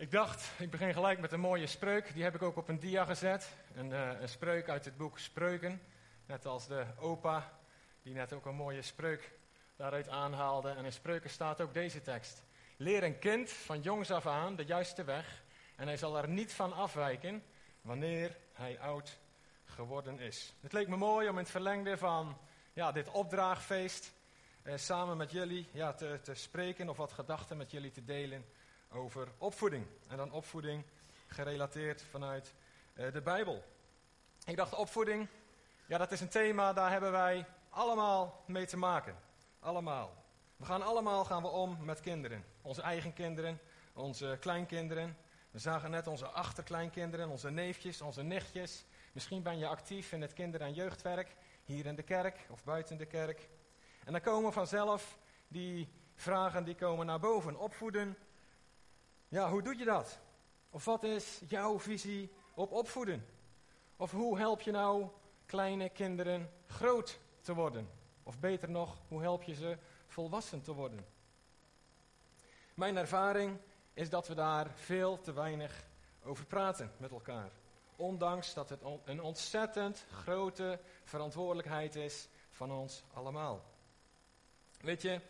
Ik 0.00 0.10
dacht, 0.10 0.50
ik 0.58 0.70
begin 0.70 0.92
gelijk 0.92 1.20
met 1.20 1.32
een 1.32 1.40
mooie 1.40 1.66
spreuk. 1.66 2.14
Die 2.14 2.22
heb 2.22 2.34
ik 2.34 2.42
ook 2.42 2.56
op 2.56 2.68
een 2.68 2.78
dia 2.78 3.04
gezet. 3.04 3.50
Een, 3.74 3.90
uh, 3.90 4.20
een 4.20 4.28
spreuk 4.28 4.68
uit 4.68 4.84
het 4.84 4.96
boek 4.96 5.18
Spreuken. 5.18 5.82
Net 6.26 6.46
als 6.46 6.66
de 6.66 6.84
opa, 6.98 7.52
die 8.02 8.14
net 8.14 8.32
ook 8.32 8.46
een 8.46 8.54
mooie 8.54 8.82
spreuk 8.82 9.32
daaruit 9.76 10.08
aanhaalde. 10.08 10.70
En 10.70 10.84
in 10.84 10.92
Spreuken 10.92 11.30
staat 11.30 11.60
ook 11.60 11.74
deze 11.74 12.02
tekst. 12.02 12.42
Leer 12.76 13.02
een 13.02 13.18
kind 13.18 13.50
van 13.50 13.80
jongs 13.80 14.10
af 14.10 14.26
aan 14.26 14.56
de 14.56 14.64
juiste 14.64 15.04
weg. 15.04 15.42
En 15.76 15.86
hij 15.86 15.96
zal 15.96 16.18
er 16.18 16.28
niet 16.28 16.52
van 16.52 16.72
afwijken 16.72 17.42
wanneer 17.80 18.36
hij 18.52 18.78
oud 18.78 19.18
geworden 19.64 20.18
is. 20.18 20.54
Het 20.60 20.72
leek 20.72 20.88
me 20.88 20.96
mooi 20.96 21.28
om 21.28 21.34
in 21.34 21.42
het 21.42 21.50
verlengde 21.50 21.96
van 21.96 22.38
ja, 22.72 22.92
dit 22.92 23.10
opdraagfeest 23.10 24.12
eh, 24.62 24.76
samen 24.76 25.16
met 25.16 25.30
jullie 25.30 25.68
ja, 25.72 25.92
te, 25.92 26.18
te 26.22 26.34
spreken 26.34 26.88
of 26.88 26.96
wat 26.96 27.12
gedachten 27.12 27.56
met 27.56 27.70
jullie 27.70 27.90
te 27.90 28.04
delen 28.04 28.44
over 28.92 29.28
opvoeding. 29.38 29.86
En 30.06 30.16
dan 30.16 30.32
opvoeding 30.32 30.84
gerelateerd 31.26 32.02
vanuit 32.02 32.54
eh, 32.94 33.12
de 33.12 33.20
Bijbel. 33.20 33.64
Ik 34.44 34.56
dacht 34.56 34.74
opvoeding, 34.74 35.28
ja 35.86 35.98
dat 35.98 36.12
is 36.12 36.20
een 36.20 36.28
thema, 36.28 36.72
daar 36.72 36.90
hebben 36.90 37.12
wij 37.12 37.46
allemaal 37.68 38.42
mee 38.46 38.66
te 38.66 38.76
maken. 38.76 39.16
Allemaal. 39.60 40.24
We 40.56 40.64
gaan 40.64 40.82
allemaal 40.82 41.24
gaan 41.24 41.42
we 41.42 41.48
om 41.48 41.84
met 41.84 42.00
kinderen. 42.00 42.44
Onze 42.62 42.82
eigen 42.82 43.12
kinderen, 43.12 43.60
onze 43.92 44.36
kleinkinderen. 44.40 45.16
We 45.50 45.58
zagen 45.58 45.90
net 45.90 46.06
onze 46.06 46.26
achterkleinkinderen, 46.26 47.28
onze 47.28 47.50
neefjes, 47.50 48.00
onze 48.00 48.22
nichtjes. 48.22 48.84
Misschien 49.12 49.42
ben 49.42 49.58
je 49.58 49.66
actief 49.66 50.12
in 50.12 50.20
het 50.20 50.32
kinder- 50.32 50.60
en 50.60 50.74
jeugdwerk, 50.74 51.36
hier 51.64 51.86
in 51.86 51.94
de 51.94 52.02
kerk 52.02 52.46
of 52.50 52.64
buiten 52.64 52.96
de 52.96 53.06
kerk. 53.06 53.48
En 54.04 54.12
dan 54.12 54.20
komen 54.20 54.52
vanzelf 54.52 55.18
die 55.48 55.88
vragen 56.14 56.64
die 56.64 56.74
komen 56.74 57.06
naar 57.06 57.20
boven. 57.20 57.56
Opvoeden, 57.56 58.16
ja, 59.30 59.50
hoe 59.50 59.62
doe 59.62 59.78
je 59.78 59.84
dat? 59.84 60.18
Of 60.70 60.84
wat 60.84 61.04
is 61.04 61.40
jouw 61.48 61.78
visie 61.78 62.32
op 62.54 62.72
opvoeden? 62.72 63.26
Of 63.96 64.10
hoe 64.10 64.38
help 64.38 64.60
je 64.60 64.70
nou 64.70 65.08
kleine 65.46 65.88
kinderen 65.88 66.50
groot 66.66 67.18
te 67.40 67.54
worden? 67.54 67.90
Of 68.22 68.38
beter 68.38 68.70
nog, 68.70 68.98
hoe 69.08 69.22
help 69.22 69.42
je 69.42 69.54
ze 69.54 69.78
volwassen 70.06 70.62
te 70.62 70.72
worden? 70.72 71.06
Mijn 72.74 72.96
ervaring 72.96 73.58
is 73.94 74.10
dat 74.10 74.28
we 74.28 74.34
daar 74.34 74.70
veel 74.74 75.20
te 75.20 75.32
weinig 75.32 75.84
over 76.24 76.46
praten 76.46 76.92
met 76.96 77.10
elkaar. 77.10 77.50
Ondanks 77.96 78.54
dat 78.54 78.68
het 78.68 78.80
een 79.04 79.22
ontzettend 79.22 80.06
grote 80.10 80.80
verantwoordelijkheid 81.04 81.94
is 81.94 82.28
van 82.50 82.72
ons 82.72 83.04
allemaal. 83.12 83.64
Weet 84.80 85.02
je, 85.02 85.20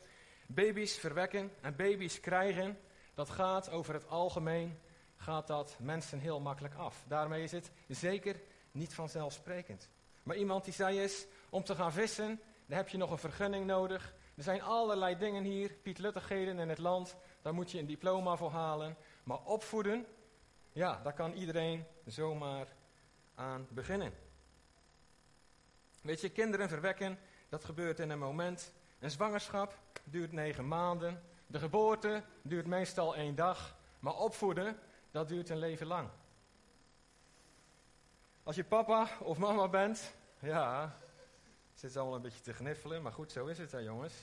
baby's 0.46 0.98
verwekken 0.98 1.52
en 1.60 1.76
baby's 1.76 2.20
krijgen, 2.20 2.78
dat 3.20 3.30
gaat 3.30 3.70
over 3.70 3.94
het 3.94 4.08
algemeen, 4.08 4.78
gaat 5.16 5.46
dat 5.46 5.76
mensen 5.78 6.18
heel 6.18 6.40
makkelijk 6.40 6.74
af. 6.74 7.04
Daarmee 7.08 7.42
is 7.42 7.52
het 7.52 7.70
zeker 7.88 8.40
niet 8.72 8.94
vanzelfsprekend. 8.94 9.88
Maar 10.22 10.36
iemand 10.36 10.64
die 10.64 10.72
zei 10.72 11.02
is, 11.02 11.26
om 11.50 11.64
te 11.64 11.74
gaan 11.74 11.92
vissen, 11.92 12.40
dan 12.66 12.76
heb 12.76 12.88
je 12.88 12.96
nog 12.98 13.10
een 13.10 13.18
vergunning 13.18 13.66
nodig. 13.66 14.14
Er 14.36 14.42
zijn 14.42 14.62
allerlei 14.62 15.16
dingen 15.18 15.44
hier, 15.44 15.72
pietluttigheden 15.72 16.58
in 16.58 16.68
het 16.68 16.78
land, 16.78 17.16
daar 17.42 17.54
moet 17.54 17.70
je 17.70 17.78
een 17.78 17.86
diploma 17.86 18.36
voor 18.36 18.50
halen. 18.50 18.96
Maar 19.22 19.44
opvoeden, 19.44 20.06
ja, 20.72 21.00
daar 21.02 21.14
kan 21.14 21.32
iedereen 21.32 21.84
zomaar 22.06 22.66
aan 23.34 23.66
beginnen. 23.70 24.12
Weet 26.02 26.20
je, 26.20 26.28
kinderen 26.28 26.68
verwekken, 26.68 27.18
dat 27.48 27.64
gebeurt 27.64 27.98
in 27.98 28.10
een 28.10 28.18
moment. 28.18 28.72
Een 28.98 29.10
zwangerschap 29.10 29.78
duurt 30.04 30.32
negen 30.32 30.68
maanden. 30.68 31.29
De 31.50 31.58
geboorte 31.58 32.22
duurt 32.42 32.66
meestal 32.66 33.16
één 33.16 33.34
dag. 33.34 33.76
Maar 34.00 34.14
opvoeden, 34.14 34.78
dat 35.10 35.28
duurt 35.28 35.48
een 35.48 35.58
leven 35.58 35.86
lang. 35.86 36.08
Als 38.42 38.56
je 38.56 38.64
papa 38.64 39.08
of 39.20 39.38
mama 39.38 39.68
bent, 39.68 40.14
ja, 40.40 40.98
zit 41.74 41.96
allemaal 41.96 42.14
een 42.14 42.22
beetje 42.22 42.40
te 42.40 42.52
gniffelen, 42.52 43.02
maar 43.02 43.12
goed, 43.12 43.32
zo 43.32 43.46
is 43.46 43.58
het 43.58 43.72
hè 43.72 43.78
jongens. 43.78 44.14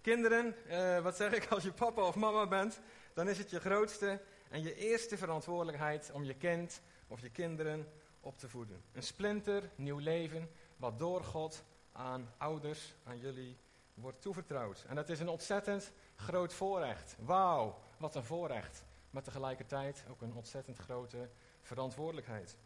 Kinderen, 0.00 0.66
eh, 0.68 1.00
wat 1.00 1.16
zeg 1.16 1.32
ik, 1.32 1.46
als 1.46 1.62
je 1.62 1.72
papa 1.72 2.02
of 2.02 2.16
mama 2.16 2.46
bent, 2.46 2.80
dan 3.14 3.28
is 3.28 3.38
het 3.38 3.50
je 3.50 3.60
grootste 3.60 4.20
en 4.50 4.62
je 4.62 4.74
eerste 4.74 5.16
verantwoordelijkheid 5.16 6.10
om 6.12 6.24
je 6.24 6.34
kind 6.34 6.80
of 7.06 7.20
je 7.20 7.30
kinderen 7.30 7.92
op 8.20 8.38
te 8.38 8.48
voeden. 8.48 8.82
Een 8.92 9.02
splinter, 9.02 9.70
nieuw 9.74 9.98
leven, 9.98 10.50
wat 10.76 10.98
door 10.98 11.24
God 11.24 11.64
aan 11.92 12.32
ouders, 12.36 12.94
aan 13.04 13.18
jullie 13.18 13.56
wordt 13.94 14.20
toevertrouwd. 14.20 14.84
En 14.88 14.94
dat 14.94 15.08
is 15.08 15.20
een 15.20 15.28
ontzettend 15.28 15.92
groot 16.18 16.52
voorrecht. 16.52 17.16
Wauw, 17.18 17.78
wat 17.96 18.14
een 18.14 18.24
voorrecht. 18.24 18.84
Maar 19.10 19.22
tegelijkertijd 19.22 20.04
ook 20.10 20.22
een 20.22 20.34
ontzettend 20.34 20.78
grote 20.78 21.28
verantwoordelijkheid. 21.62 22.56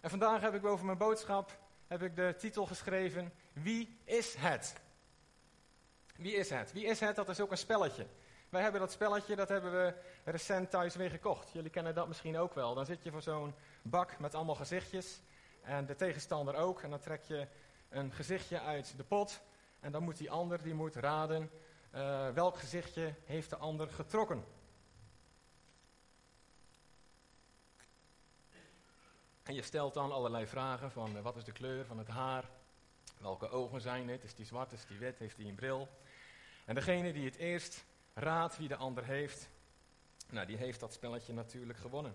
En 0.00 0.10
vandaag 0.10 0.40
heb 0.40 0.54
ik 0.54 0.60
boven 0.60 0.86
mijn 0.86 0.98
boodschap 0.98 1.60
heb 1.92 2.02
ik 2.02 2.16
de 2.16 2.34
titel 2.38 2.66
geschreven: 2.66 3.32
Wie 3.52 3.98
is 4.04 4.34
het? 4.34 4.74
Wie 6.16 6.34
is 6.34 6.50
het? 6.50 6.72
Wie 6.72 6.84
is 6.84 7.00
het? 7.00 7.16
Dat 7.16 7.28
is 7.28 7.40
ook 7.40 7.50
een 7.50 7.58
spelletje. 7.58 8.06
Wij 8.48 8.62
hebben 8.62 8.80
dat 8.80 8.92
spelletje, 8.92 9.36
dat 9.36 9.48
hebben 9.48 9.72
we 9.72 9.94
recent 10.24 10.70
thuis 10.70 10.96
weer 10.96 11.10
gekocht. 11.10 11.52
Jullie 11.52 11.70
kennen 11.70 11.94
dat 11.94 12.08
misschien 12.08 12.38
ook 12.38 12.54
wel. 12.54 12.74
Dan 12.74 12.86
zit 12.86 13.02
je 13.02 13.10
voor 13.10 13.22
zo'n 13.22 13.54
bak 13.82 14.18
met 14.18 14.34
allemaal 14.34 14.54
gezichtjes. 14.54 15.20
En 15.62 15.86
de 15.86 15.96
tegenstander 15.96 16.54
ook. 16.54 16.82
En 16.82 16.90
dan 16.90 17.00
trek 17.00 17.22
je 17.22 17.46
een 17.88 18.12
gezichtje 18.12 18.60
uit 18.60 18.94
de 18.96 19.04
pot. 19.04 19.40
En 19.82 19.92
dan 19.92 20.02
moet 20.02 20.16
die 20.16 20.30
ander 20.30 20.62
die 20.62 20.74
moet 20.74 20.94
raden 20.94 21.50
uh, 21.94 22.28
welk 22.28 22.58
gezichtje 22.58 23.14
heeft 23.24 23.50
de 23.50 23.56
ander 23.56 23.88
getrokken. 23.88 24.44
En 29.42 29.54
je 29.54 29.62
stelt 29.62 29.94
dan 29.94 30.12
allerlei 30.12 30.46
vragen 30.46 30.90
van 30.90 31.16
uh, 31.16 31.22
wat 31.22 31.36
is 31.36 31.44
de 31.44 31.52
kleur 31.52 31.84
van 31.84 31.98
het 31.98 32.08
haar? 32.08 32.44
Welke 33.18 33.48
ogen 33.50 33.80
zijn 33.80 34.08
het? 34.08 34.24
Is 34.24 34.34
die 34.34 34.46
zwart? 34.46 34.72
Is 34.72 34.86
die 34.86 34.98
wit? 34.98 35.18
Heeft 35.18 35.36
hij 35.36 35.46
een 35.46 35.54
bril? 35.54 35.88
En 36.64 36.74
degene 36.74 37.12
die 37.12 37.24
het 37.24 37.36
eerst 37.36 37.84
raadt 38.14 38.58
wie 38.58 38.68
de 38.68 38.76
ander 38.76 39.04
heeft, 39.04 39.48
nou 40.30 40.46
die 40.46 40.56
heeft 40.56 40.80
dat 40.80 40.92
spelletje 40.92 41.32
natuurlijk 41.32 41.78
gewonnen. 41.78 42.14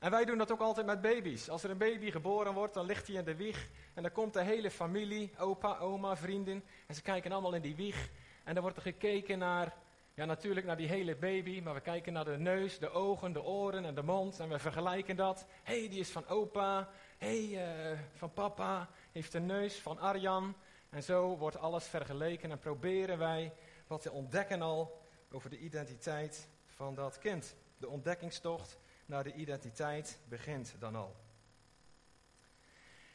En 0.00 0.10
wij 0.10 0.24
doen 0.24 0.38
dat 0.38 0.52
ook 0.52 0.60
altijd 0.60 0.86
met 0.86 1.00
baby's. 1.00 1.48
Als 1.48 1.62
er 1.62 1.70
een 1.70 1.78
baby 1.78 2.10
geboren 2.10 2.54
wordt, 2.54 2.74
dan 2.74 2.86
ligt 2.86 3.06
hij 3.06 3.16
in 3.16 3.24
de 3.24 3.36
wieg. 3.36 3.68
En 3.94 4.02
dan 4.02 4.12
komt 4.12 4.32
de 4.32 4.42
hele 4.42 4.70
familie, 4.70 5.32
opa, 5.38 5.78
oma, 5.78 6.16
vrienden. 6.16 6.64
En 6.86 6.94
ze 6.94 7.02
kijken 7.02 7.32
allemaal 7.32 7.54
in 7.54 7.62
die 7.62 7.76
wieg. 7.76 8.08
En 8.44 8.54
dan 8.54 8.62
wordt 8.62 8.76
er 8.76 8.82
gekeken 8.82 9.38
naar, 9.38 9.76
ja 10.14 10.24
natuurlijk 10.24 10.66
naar 10.66 10.76
die 10.76 10.88
hele 10.88 11.16
baby. 11.16 11.60
Maar 11.60 11.74
we 11.74 11.80
kijken 11.80 12.12
naar 12.12 12.24
de 12.24 12.38
neus, 12.38 12.78
de 12.78 12.90
ogen, 12.90 13.32
de 13.32 13.42
oren 13.42 13.84
en 13.84 13.94
de 13.94 14.02
mond. 14.02 14.40
En 14.40 14.48
we 14.48 14.58
vergelijken 14.58 15.16
dat. 15.16 15.46
Hé, 15.62 15.78
hey, 15.78 15.88
die 15.88 16.00
is 16.00 16.10
van 16.10 16.26
opa. 16.26 16.88
Hé, 17.16 17.48
hey, 17.48 17.92
uh, 17.92 17.98
van 18.12 18.32
papa. 18.32 18.88
Heeft 19.12 19.32
de 19.32 19.40
neus 19.40 19.80
van 19.80 19.98
Arjan. 19.98 20.54
En 20.90 21.02
zo 21.02 21.36
wordt 21.36 21.58
alles 21.58 21.86
vergeleken. 21.86 22.50
En 22.50 22.58
proberen 22.58 23.18
wij 23.18 23.52
wat 23.86 24.02
te 24.02 24.10
ontdekken 24.10 24.62
al 24.62 25.02
over 25.30 25.50
de 25.50 25.58
identiteit 25.58 26.48
van 26.66 26.94
dat 26.94 27.18
kind. 27.18 27.56
De 27.78 27.88
ontdekkingstocht 27.88 28.78
naar 29.08 29.24
de 29.24 29.34
identiteit 29.34 30.18
begint 30.28 30.74
dan 30.78 30.94
al. 30.94 31.16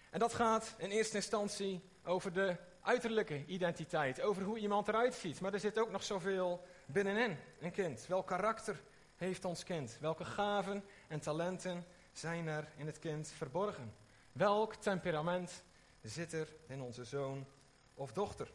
En 0.09 0.19
dat 0.19 0.33
gaat 0.33 0.75
in 0.77 0.89
eerste 0.89 1.15
instantie 1.15 1.81
over 2.03 2.33
de 2.33 2.55
uiterlijke 2.81 3.45
identiteit, 3.45 4.21
over 4.21 4.43
hoe 4.43 4.57
iemand 4.57 4.87
eruit 4.87 5.13
ziet. 5.13 5.39
Maar 5.39 5.53
er 5.53 5.59
zit 5.59 5.77
ook 5.77 5.91
nog 5.91 6.03
zoveel 6.03 6.65
binnenin 6.85 7.37
een 7.59 7.71
kind. 7.71 8.07
Welk 8.07 8.27
karakter 8.27 8.81
heeft 9.15 9.45
ons 9.45 9.63
kind? 9.63 9.97
Welke 9.99 10.25
gaven 10.25 10.83
en 11.07 11.19
talenten 11.19 11.85
zijn 12.11 12.47
er 12.47 12.67
in 12.77 12.85
het 12.85 12.99
kind 12.99 13.27
verborgen? 13.27 13.93
Welk 14.31 14.75
temperament 14.75 15.63
zit 16.01 16.33
er 16.33 16.47
in 16.67 16.81
onze 16.81 17.03
zoon 17.03 17.45
of 17.93 18.13
dochter? 18.13 18.51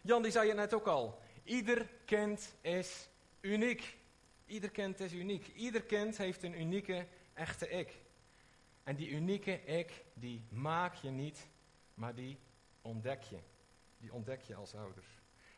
Jan 0.00 0.22
die 0.22 0.32
zei 0.32 0.48
het 0.48 0.56
net 0.56 0.74
ook 0.74 0.86
al. 0.86 1.20
Ieder 1.44 1.88
kind 2.04 2.54
is 2.60 3.08
uniek. 3.40 4.00
Ieder 4.52 4.70
kind 4.70 5.00
is 5.00 5.12
uniek. 5.12 5.46
Ieder 5.54 5.82
kind 5.82 6.16
heeft 6.16 6.42
een 6.42 6.60
unieke, 6.60 7.06
echte 7.34 7.68
ik. 7.68 8.02
En 8.82 8.96
die 8.96 9.10
unieke 9.10 9.64
ik, 9.64 10.04
die 10.14 10.46
maak 10.50 10.94
je 10.94 11.10
niet, 11.10 11.46
maar 11.94 12.14
die 12.14 12.38
ontdek 12.82 13.22
je. 13.22 13.38
Die 13.98 14.12
ontdek 14.12 14.40
je 14.40 14.54
als 14.54 14.74
ouders. 14.74 15.06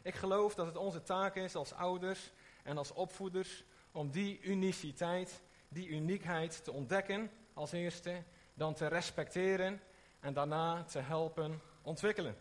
Ik 0.03 0.15
geloof 0.15 0.55
dat 0.55 0.67
het 0.67 0.77
onze 0.77 1.03
taak 1.03 1.37
is 1.37 1.55
als 1.55 1.73
ouders 1.73 2.33
en 2.63 2.79
als 2.79 2.93
opvoeders 2.93 3.65
om 3.93 4.11
die 4.11 4.41
uniciteit, 4.41 5.43
die 5.69 5.89
uniekheid 5.89 6.65
te 6.65 6.73
ontdekken 6.73 7.31
als 7.53 7.73
eerste, 7.73 8.23
dan 8.55 8.75
te 8.75 8.87
respecteren 8.87 9.81
en 10.21 10.35
daarna 10.35 10.85
te 10.85 10.99
helpen 10.99 11.61
ontwikkelen. 11.83 12.37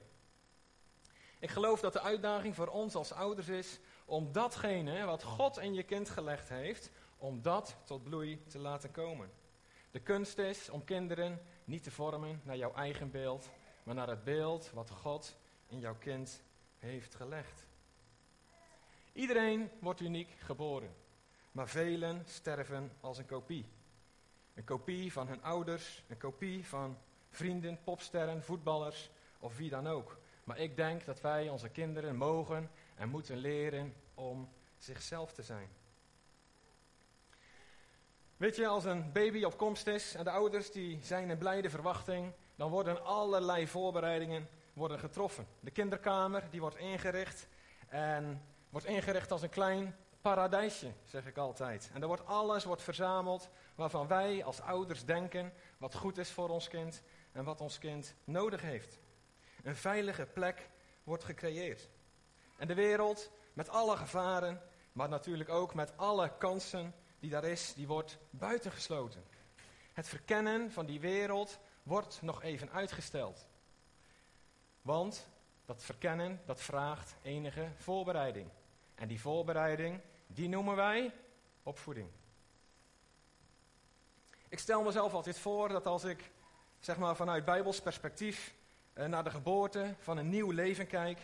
Ik 1.39 1.49
geloof 1.49 1.79
dat 1.79 1.93
de 1.93 2.01
uitdaging 2.01 2.55
voor 2.55 2.67
ons 2.67 2.95
als 2.95 3.11
ouders 3.11 3.47
is 3.47 3.79
om 4.05 4.31
datgene 4.31 5.05
wat 5.05 5.23
God 5.23 5.57
in 5.57 5.73
je 5.73 5.83
kind 5.83 6.09
gelegd 6.09 6.49
heeft, 6.49 6.91
om 7.17 7.41
dat 7.41 7.75
tot 7.83 8.03
bloei 8.03 8.43
te 8.47 8.59
laten 8.59 8.91
komen. 8.91 9.31
De 9.91 9.99
kunst 9.99 10.37
is 10.37 10.69
om 10.69 10.83
kinderen 10.83 11.41
niet 11.65 11.83
te 11.83 11.91
vormen 11.91 12.41
naar 12.43 12.57
jouw 12.57 12.73
eigen 12.73 13.11
beeld, 13.11 13.49
maar 13.83 13.95
naar 13.95 14.09
het 14.09 14.23
beeld 14.23 14.71
wat 14.73 14.89
God 14.89 15.37
in 15.67 15.79
jouw 15.79 15.95
kind 15.95 16.43
heeft 16.77 17.15
gelegd. 17.15 17.65
Iedereen 19.13 19.69
wordt 19.79 19.99
uniek 19.99 20.35
geboren, 20.37 20.95
maar 21.51 21.67
velen 21.67 22.23
sterven 22.25 22.91
als 22.99 23.17
een 23.17 23.25
kopie. 23.25 23.65
Een 24.53 24.63
kopie 24.63 25.11
van 25.11 25.27
hun 25.27 25.43
ouders, 25.43 26.03
een 26.07 26.17
kopie 26.17 26.67
van 26.67 26.97
vrienden, 27.29 27.79
popsterren, 27.83 28.43
voetballers 28.43 29.09
of 29.39 29.57
wie 29.57 29.69
dan 29.69 29.87
ook. 29.87 30.17
Maar 30.43 30.57
ik 30.57 30.75
denk 30.75 31.05
dat 31.05 31.21
wij 31.21 31.49
onze 31.49 31.69
kinderen 31.69 32.15
mogen 32.15 32.69
en 32.95 33.09
moeten 33.09 33.37
leren 33.37 33.93
om 34.13 34.49
zichzelf 34.77 35.33
te 35.33 35.43
zijn. 35.43 35.69
Weet 38.37 38.55
je, 38.55 38.67
als 38.67 38.85
een 38.85 39.11
baby 39.11 39.43
op 39.43 39.57
komst 39.57 39.87
is 39.87 40.15
en 40.15 40.23
de 40.23 40.29
ouders 40.29 40.71
die 40.71 40.99
zijn 41.03 41.29
in 41.29 41.37
blijde 41.37 41.69
verwachting, 41.69 42.33
dan 42.55 42.69
worden 42.69 43.05
allerlei 43.05 43.67
voorbereidingen 43.67 44.47
worden 44.73 44.99
getroffen. 44.99 45.47
De 45.59 45.71
kinderkamer 45.71 46.43
die 46.49 46.61
wordt 46.61 46.77
ingericht 46.77 47.47
en 47.87 48.41
wordt 48.69 48.87
ingericht 48.87 49.31
als 49.31 49.41
een 49.41 49.49
klein 49.49 49.95
paradijsje, 50.21 50.91
zeg 51.03 51.25
ik 51.25 51.37
altijd. 51.37 51.89
En 51.93 52.01
er 52.01 52.07
wordt 52.07 52.25
alles 52.25 52.63
wordt 52.63 52.81
verzameld 52.81 53.49
waarvan 53.75 54.07
wij 54.07 54.43
als 54.43 54.61
ouders 54.61 55.05
denken 55.05 55.53
wat 55.77 55.95
goed 55.95 56.17
is 56.17 56.31
voor 56.31 56.49
ons 56.49 56.67
kind 56.67 57.03
en 57.31 57.43
wat 57.43 57.61
ons 57.61 57.77
kind 57.77 58.15
nodig 58.23 58.61
heeft. 58.61 58.99
Een 59.63 59.75
veilige 59.75 60.25
plek 60.25 60.69
wordt 61.03 61.23
gecreëerd. 61.23 61.89
En 62.63 62.69
de 62.69 62.75
wereld 62.75 63.31
met 63.53 63.69
alle 63.69 63.97
gevaren, 63.97 64.61
maar 64.91 65.09
natuurlijk 65.09 65.49
ook 65.49 65.73
met 65.73 65.97
alle 65.97 66.37
kansen 66.37 66.93
die 67.19 67.29
daar 67.29 67.43
is, 67.43 67.73
die 67.73 67.87
wordt 67.87 68.17
buitengesloten. 68.29 69.23
Het 69.93 70.07
verkennen 70.07 70.71
van 70.71 70.85
die 70.85 70.99
wereld 70.99 71.59
wordt 71.83 72.21
nog 72.21 72.43
even 72.43 72.71
uitgesteld. 72.71 73.47
Want 74.81 75.27
dat 75.65 75.83
verkennen, 75.83 76.41
dat 76.45 76.61
vraagt 76.61 77.15
enige 77.21 77.67
voorbereiding. 77.77 78.49
En 78.95 79.07
die 79.07 79.21
voorbereiding, 79.21 79.99
die 80.27 80.49
noemen 80.49 80.75
wij 80.75 81.13
opvoeding. 81.63 82.09
Ik 84.49 84.59
stel 84.59 84.83
mezelf 84.83 85.13
altijd 85.13 85.39
voor 85.39 85.69
dat 85.69 85.85
als 85.85 86.03
ik, 86.03 86.31
zeg 86.79 86.97
maar 86.97 87.15
vanuit 87.15 87.45
Bijbels 87.45 87.81
perspectief, 87.81 88.55
eh, 88.93 89.05
naar 89.05 89.23
de 89.23 89.31
geboorte 89.31 89.95
van 89.99 90.17
een 90.17 90.29
nieuw 90.29 90.51
leven 90.51 90.87
kijk, 90.87 91.19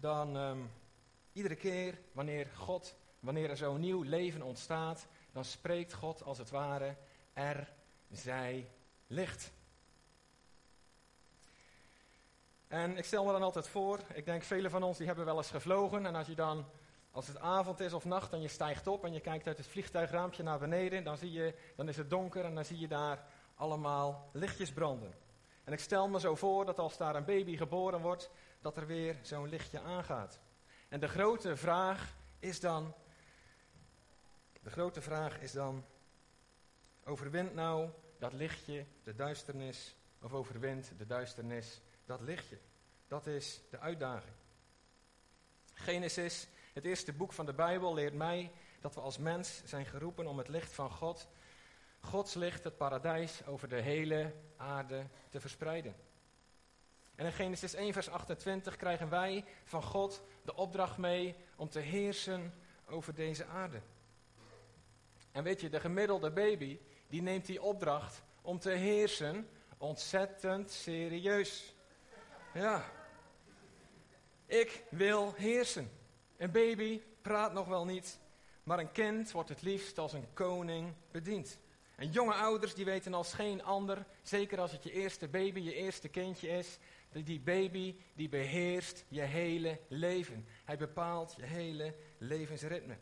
dan 0.00 0.36
ehm, 0.36 0.58
iedere 1.32 1.56
keer 1.56 1.98
wanneer 2.12 2.46
God, 2.54 2.94
wanneer 3.20 3.50
er 3.50 3.56
zo'n 3.56 3.80
nieuw 3.80 4.02
leven 4.02 4.42
ontstaat, 4.42 5.06
dan 5.32 5.44
spreekt 5.44 5.92
God 5.92 6.22
als 6.22 6.38
het 6.38 6.50
ware, 6.50 6.96
er 7.32 7.72
zij 8.10 8.70
licht. 9.06 9.52
En 12.68 12.96
ik 12.96 13.04
stel 13.04 13.24
me 13.24 13.32
dan 13.32 13.42
altijd 13.42 13.68
voor, 13.68 14.00
ik 14.14 14.24
denk 14.24 14.42
velen 14.42 14.70
van 14.70 14.82
ons 14.82 14.96
die 14.96 15.06
hebben 15.06 15.24
wel 15.24 15.36
eens 15.36 15.50
gevlogen 15.50 16.06
en 16.06 16.14
als 16.14 16.26
je 16.26 16.34
dan, 16.34 16.64
als 17.10 17.26
het 17.26 17.38
avond 17.38 17.80
is 17.80 17.92
of 17.92 18.04
nacht 18.04 18.32
en 18.32 18.40
je 18.40 18.48
stijgt 18.48 18.86
op 18.86 19.04
en 19.04 19.12
je 19.12 19.20
kijkt 19.20 19.46
uit 19.46 19.56
het 19.56 19.66
vliegtuigraampje 19.66 20.42
naar 20.42 20.58
beneden, 20.58 21.04
dan, 21.04 21.16
zie 21.16 21.32
je, 21.32 21.54
dan 21.76 21.88
is 21.88 21.96
het 21.96 22.10
donker 22.10 22.44
en 22.44 22.54
dan 22.54 22.64
zie 22.64 22.78
je 22.78 22.88
daar 22.88 23.24
allemaal 23.54 24.28
lichtjes 24.32 24.72
branden. 24.72 25.14
En 25.64 25.72
ik 25.72 25.80
stel 25.80 26.08
me 26.08 26.20
zo 26.20 26.34
voor 26.34 26.64
dat 26.64 26.78
als 26.78 26.96
daar 26.96 27.16
een 27.16 27.24
baby 27.24 27.56
geboren 27.56 28.00
wordt, 28.00 28.30
dat 28.68 28.76
er 28.76 28.86
weer 28.86 29.16
zo'n 29.22 29.48
lichtje 29.48 29.80
aangaat. 29.80 30.40
En 30.88 31.00
de 31.00 31.08
grote 31.08 31.56
vraag 31.56 32.14
is 32.38 32.60
dan, 32.60 32.94
de 34.60 34.70
grote 34.70 35.00
vraag 35.00 35.40
is 35.40 35.52
dan, 35.52 35.84
overwint 37.04 37.54
nou 37.54 37.90
dat 38.18 38.32
lichtje 38.32 38.84
de 39.04 39.14
duisternis 39.14 39.96
of 40.20 40.32
overwint 40.32 40.92
de 40.98 41.06
duisternis 41.06 41.80
dat 42.04 42.20
lichtje? 42.20 42.58
Dat 43.06 43.26
is 43.26 43.60
de 43.70 43.78
uitdaging. 43.78 44.34
Genesis, 45.74 46.48
het 46.72 46.84
eerste 46.84 47.12
boek 47.12 47.32
van 47.32 47.46
de 47.46 47.54
Bijbel, 47.54 47.94
leert 47.94 48.14
mij 48.14 48.52
dat 48.80 48.94
we 48.94 49.00
als 49.00 49.18
mens 49.18 49.62
zijn 49.64 49.86
geroepen 49.86 50.26
om 50.26 50.38
het 50.38 50.48
licht 50.48 50.72
van 50.72 50.90
God, 50.90 51.28
Gods 52.00 52.34
licht, 52.34 52.64
het 52.64 52.76
paradijs, 52.76 53.46
over 53.46 53.68
de 53.68 53.80
hele 53.80 54.34
aarde 54.56 55.06
te 55.28 55.40
verspreiden. 55.40 56.07
En 57.18 57.24
in 57.26 57.32
Genesis 57.32 57.74
1, 57.74 57.92
vers 57.92 58.10
28 58.10 58.76
krijgen 58.76 59.08
wij 59.08 59.44
van 59.64 59.82
God 59.82 60.22
de 60.42 60.54
opdracht 60.54 60.98
mee 60.98 61.34
om 61.56 61.68
te 61.68 61.78
heersen 61.78 62.54
over 62.86 63.14
deze 63.14 63.46
aarde. 63.46 63.80
En 65.32 65.42
weet 65.42 65.60
je, 65.60 65.68
de 65.68 65.80
gemiddelde 65.80 66.30
baby, 66.30 66.78
die 67.08 67.22
neemt 67.22 67.46
die 67.46 67.62
opdracht 67.62 68.22
om 68.42 68.58
te 68.58 68.70
heersen 68.70 69.48
ontzettend 69.78 70.70
serieus. 70.70 71.74
Ja. 72.54 72.84
Ik 74.46 74.84
wil 74.90 75.34
heersen. 75.36 75.90
Een 76.36 76.50
baby 76.50 77.00
praat 77.22 77.52
nog 77.52 77.66
wel 77.66 77.84
niet, 77.84 78.18
maar 78.62 78.78
een 78.78 78.92
kind 78.92 79.30
wordt 79.30 79.48
het 79.48 79.62
liefst 79.62 79.98
als 79.98 80.12
een 80.12 80.32
koning 80.32 80.94
bediend. 81.10 81.58
En 81.98 82.10
jonge 82.10 82.34
ouders 82.34 82.74
die 82.74 82.84
weten 82.84 83.14
als 83.14 83.32
geen 83.32 83.64
ander, 83.64 84.06
zeker 84.22 84.60
als 84.60 84.72
het 84.72 84.82
je 84.82 84.92
eerste 84.92 85.28
baby, 85.28 85.60
je 85.60 85.74
eerste 85.74 86.08
kindje 86.08 86.48
is, 86.48 86.78
die 87.12 87.40
baby 87.40 87.96
die 88.14 88.28
beheerst 88.28 89.04
je 89.08 89.20
hele 89.20 89.80
leven. 89.88 90.46
Hij 90.64 90.76
bepaalt 90.76 91.34
je 91.36 91.44
hele 91.44 91.94
levensritme. 92.18 92.98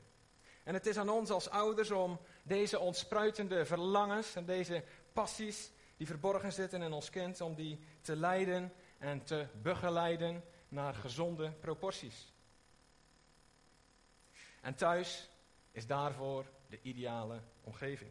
En 0.65 0.75
het 0.75 0.87
is 0.87 0.97
aan 0.97 1.09
ons 1.09 1.31
als 1.31 1.51
ouders 1.51 1.91
om 1.91 2.21
deze 2.43 2.79
ontspruitende 2.79 3.65
verlangens 3.65 4.35
en 4.35 4.45
deze 4.45 4.85
passies 5.13 5.71
die 5.97 6.07
verborgen 6.07 6.53
zitten 6.53 6.83
in 6.83 6.93
ons 6.93 7.11
kind, 7.11 7.41
om 7.41 7.55
die 7.55 7.79
te 8.01 8.17
leiden 8.17 8.73
en 8.99 9.25
te 9.25 9.47
begeleiden 9.63 10.45
naar 10.69 10.95
gezonde 10.95 11.51
proporties. 11.51 12.33
En 14.61 14.75
thuis 14.75 15.31
is 15.73 15.87
daarvoor 15.87 16.45
de 16.69 16.79
ideale 16.83 17.41
omgeving. 17.63 18.11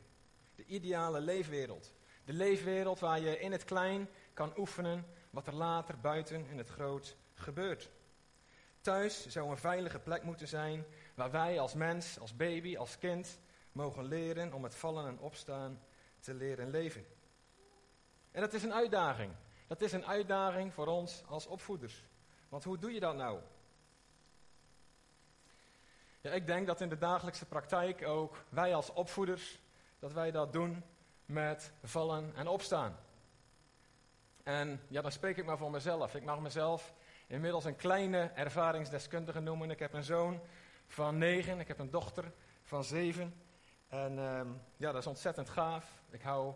De 0.55 0.65
ideale 0.65 1.21
leefwereld. 1.21 1.93
De 2.25 2.33
leefwereld 2.33 2.99
waar 2.99 3.19
je 3.19 3.39
in 3.39 3.51
het 3.51 3.63
klein 3.63 4.09
kan 4.33 4.53
oefenen 4.57 5.05
wat 5.35 5.47
er 5.47 5.55
later 5.55 5.99
buiten 5.99 6.47
in 6.47 6.57
het 6.57 6.69
groot 6.69 7.15
gebeurt. 7.33 7.89
Thuis 8.81 9.27
zou 9.27 9.49
een 9.49 9.57
veilige 9.57 9.99
plek 9.99 10.23
moeten 10.23 10.47
zijn 10.47 10.85
waar 11.15 11.31
wij 11.31 11.59
als 11.59 11.73
mens, 11.73 12.19
als 12.19 12.35
baby, 12.35 12.77
als 12.77 12.97
kind 12.97 13.39
mogen 13.71 14.03
leren 14.03 14.53
om 14.53 14.63
het 14.63 14.75
vallen 14.75 15.07
en 15.07 15.19
opstaan 15.19 15.79
te 16.19 16.33
leren 16.33 16.69
leven. 16.69 17.05
En 18.31 18.41
dat 18.41 18.53
is 18.53 18.63
een 18.63 18.73
uitdaging. 18.73 19.31
Dat 19.67 19.81
is 19.81 19.91
een 19.91 20.05
uitdaging 20.05 20.73
voor 20.73 20.87
ons 20.87 21.23
als 21.27 21.45
opvoeders. 21.45 22.05
Want 22.49 22.63
hoe 22.63 22.77
doe 22.77 22.93
je 22.93 22.99
dat 22.99 23.15
nou? 23.15 23.39
Ja, 26.21 26.31
ik 26.31 26.47
denk 26.47 26.67
dat 26.67 26.81
in 26.81 26.89
de 26.89 26.97
dagelijkse 26.97 27.45
praktijk 27.45 28.07
ook 28.07 28.43
wij 28.49 28.75
als 28.75 28.93
opvoeders, 28.93 29.59
dat 29.99 30.13
wij 30.13 30.31
dat 30.31 30.53
doen 30.53 30.83
met 31.25 31.73
vallen 31.83 32.35
en 32.35 32.47
opstaan. 32.47 33.04
En 34.45 34.81
ja, 34.87 35.01
dan 35.01 35.11
spreek 35.11 35.37
ik 35.37 35.45
maar 35.45 35.57
voor 35.57 35.71
mezelf. 35.71 36.15
Ik 36.15 36.23
mag 36.23 36.39
mezelf 36.39 36.93
inmiddels 37.27 37.65
een 37.65 37.75
kleine 37.75 38.31
ervaringsdeskundige 38.35 39.39
noemen. 39.39 39.69
Ik 39.69 39.79
heb 39.79 39.93
een 39.93 40.03
zoon 40.03 40.41
van 40.87 41.17
negen, 41.17 41.59
ik 41.59 41.67
heb 41.67 41.79
een 41.79 41.89
dochter 41.89 42.31
van 42.61 42.83
zeven. 42.83 43.33
En 43.87 44.19
ehm, 44.19 44.47
ja, 44.77 44.91
dat 44.91 45.01
is 45.01 45.07
ontzettend 45.07 45.49
gaaf. 45.49 46.03
Ik 46.09 46.21
hou 46.21 46.53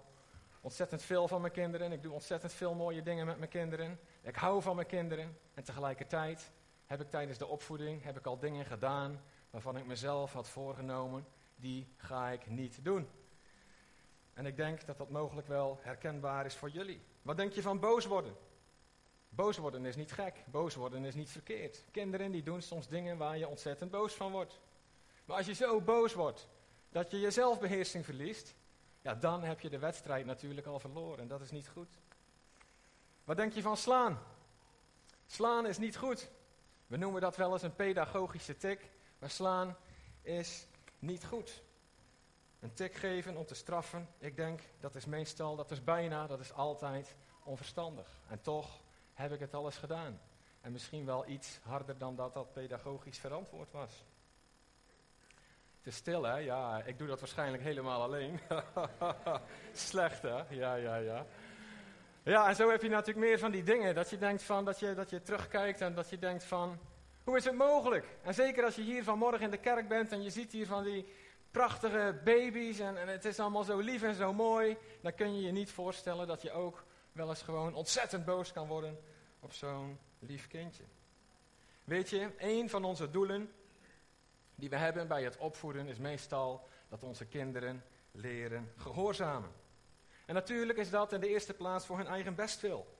ontzettend 0.61 1.01
veel 1.01 1.27
van 1.27 1.41
mijn 1.41 1.53
kinderen. 1.53 1.91
Ik 1.91 2.03
doe 2.03 2.13
ontzettend 2.13 2.53
veel 2.53 2.73
mooie 2.73 3.01
dingen 3.01 3.25
met 3.25 3.37
mijn 3.37 3.49
kinderen. 3.49 3.99
Ik 4.21 4.35
hou 4.35 4.61
van 4.61 4.75
mijn 4.75 4.87
kinderen. 4.87 5.37
En 5.53 5.63
tegelijkertijd 5.63 6.51
heb 6.85 7.01
ik 7.01 7.09
tijdens 7.09 7.37
de 7.37 7.47
opvoeding 7.47 8.03
heb 8.03 8.17
ik 8.17 8.25
al 8.25 8.39
dingen 8.39 8.65
gedaan 8.65 9.21
waarvan 9.49 9.77
ik 9.77 9.85
mezelf 9.85 10.33
had 10.33 10.49
voorgenomen, 10.49 11.25
die 11.55 11.87
ga 11.97 12.29
ik 12.29 12.49
niet 12.49 12.83
doen. 12.83 13.09
En 14.33 14.45
ik 14.45 14.55
denk 14.55 14.85
dat 14.85 14.97
dat 14.97 15.09
mogelijk 15.09 15.47
wel 15.47 15.79
herkenbaar 15.81 16.45
is 16.45 16.55
voor 16.55 16.69
jullie. 16.69 17.01
Wat 17.29 17.37
denk 17.37 17.53
je 17.53 17.61
van 17.61 17.79
boos 17.79 18.05
worden? 18.05 18.35
Boos 19.29 19.57
worden 19.57 19.85
is 19.85 19.95
niet 19.95 20.11
gek. 20.11 20.43
Boos 20.45 20.75
worden 20.75 21.05
is 21.05 21.15
niet 21.15 21.29
verkeerd. 21.29 21.83
Kinderen 21.91 22.31
die 22.31 22.43
doen 22.43 22.61
soms 22.61 22.87
dingen 22.87 23.17
waar 23.17 23.37
je 23.37 23.47
ontzettend 23.47 23.91
boos 23.91 24.13
van 24.13 24.31
wordt. 24.31 24.59
Maar 25.25 25.37
als 25.37 25.45
je 25.45 25.53
zo 25.53 25.81
boos 25.81 26.13
wordt 26.13 26.47
dat 26.89 27.11
je 27.11 27.19
je 27.19 27.31
zelfbeheersing 27.31 28.05
verliest, 28.05 28.55
ja, 29.01 29.15
dan 29.15 29.43
heb 29.43 29.59
je 29.59 29.69
de 29.69 29.79
wedstrijd 29.79 30.25
natuurlijk 30.25 30.67
al 30.67 30.79
verloren. 30.79 31.19
En 31.19 31.27
dat 31.27 31.41
is 31.41 31.51
niet 31.51 31.67
goed. 31.67 31.89
Wat 33.23 33.37
denk 33.37 33.53
je 33.53 33.61
van 33.61 33.77
slaan? 33.77 34.19
Slaan 35.25 35.67
is 35.67 35.77
niet 35.77 35.97
goed. 35.97 36.29
We 36.87 36.97
noemen 36.97 37.21
dat 37.21 37.35
wel 37.35 37.53
eens 37.53 37.63
een 37.63 37.75
pedagogische 37.75 38.57
tik, 38.57 38.89
maar 39.19 39.29
slaan 39.29 39.77
is 40.21 40.67
niet 40.99 41.25
goed. 41.25 41.61
Een 42.59 42.73
tik 42.73 42.95
geven 42.95 43.37
om 43.37 43.45
te 43.45 43.55
straffen, 43.55 44.07
ik 44.17 44.35
denk 44.35 44.61
dat 44.79 44.95
is 44.95 45.05
meestal, 45.05 45.55
dat 45.55 45.71
is 45.71 45.83
bijna, 45.83 46.27
dat 46.27 46.39
is 46.39 46.53
altijd 46.53 47.15
onverstandig. 47.43 48.07
En 48.27 48.41
toch 48.41 48.79
heb 49.13 49.31
ik 49.31 49.39
het 49.39 49.53
alles 49.53 49.77
gedaan. 49.77 50.19
En 50.61 50.71
misschien 50.71 51.05
wel 51.05 51.27
iets 51.27 51.59
harder 51.63 51.97
dan 51.97 52.15
dat 52.15 52.33
dat 52.33 52.53
pedagogisch 52.53 53.17
verantwoord 53.17 53.71
was. 53.71 54.03
Het 55.77 55.87
is 55.87 55.95
stil, 55.95 56.23
hè? 56.23 56.37
Ja, 56.37 56.83
ik 56.83 56.97
doe 56.97 57.07
dat 57.07 57.19
waarschijnlijk 57.19 57.63
helemaal 57.63 58.01
alleen. 58.01 58.39
Slecht, 59.73 60.21
hè? 60.21 60.43
Ja, 60.49 60.75
ja, 60.75 60.95
ja. 60.95 61.25
Ja, 62.23 62.47
en 62.47 62.55
zo 62.55 62.69
heb 62.69 62.81
je 62.81 62.89
natuurlijk 62.89 63.25
meer 63.27 63.39
van 63.39 63.51
die 63.51 63.63
dingen. 63.63 63.95
Dat 63.95 64.09
je 64.09 64.17
denkt 64.17 64.43
van, 64.43 64.65
dat 64.65 64.79
je, 64.79 64.93
dat 64.93 65.09
je 65.09 65.21
terugkijkt 65.21 65.81
en 65.81 65.93
dat 65.93 66.09
je 66.09 66.17
denkt 66.17 66.43
van, 66.43 66.79
Hoe 67.23 67.37
is 67.37 67.45
het 67.45 67.55
mogelijk? 67.55 68.05
En 68.23 68.33
zeker 68.33 68.63
als 68.63 68.75
je 68.75 68.81
hier 68.81 69.03
vanmorgen 69.03 69.41
in 69.41 69.51
de 69.51 69.57
kerk 69.57 69.87
bent 69.87 70.11
en 70.11 70.23
je 70.23 70.29
ziet 70.29 70.51
hier 70.51 70.65
van 70.65 70.83
die 70.83 71.05
prachtige 71.51 72.21
baby's 72.23 72.79
en, 72.79 72.97
en 72.97 73.07
het 73.07 73.25
is 73.25 73.39
allemaal 73.39 73.63
zo 73.63 73.79
lief 73.79 74.03
en 74.03 74.15
zo 74.15 74.33
mooi, 74.33 74.77
dan 75.01 75.13
kun 75.13 75.35
je 75.35 75.41
je 75.41 75.51
niet 75.51 75.71
voorstellen 75.71 76.27
dat 76.27 76.41
je 76.41 76.51
ook 76.51 76.83
wel 77.11 77.29
eens 77.29 77.41
gewoon 77.41 77.73
ontzettend 77.73 78.25
boos 78.25 78.51
kan 78.51 78.67
worden 78.67 78.99
op 79.39 79.53
zo'n 79.53 79.99
lief 80.19 80.47
kindje. 80.47 80.83
Weet 81.83 82.09
je, 82.09 82.31
een 82.37 82.69
van 82.69 82.83
onze 82.83 83.11
doelen 83.11 83.51
die 84.55 84.69
we 84.69 84.75
hebben 84.75 85.07
bij 85.07 85.23
het 85.23 85.37
opvoeden 85.37 85.87
is 85.87 85.97
meestal 85.97 86.67
dat 86.89 87.03
onze 87.03 87.25
kinderen 87.25 87.83
leren 88.11 88.71
gehoorzamen. 88.77 89.51
En 90.25 90.33
natuurlijk 90.33 90.77
is 90.77 90.89
dat 90.89 91.13
in 91.13 91.19
de 91.19 91.27
eerste 91.27 91.53
plaats 91.53 91.85
voor 91.85 91.97
hun 91.97 92.07
eigen 92.07 92.35
bestwil. 92.35 92.97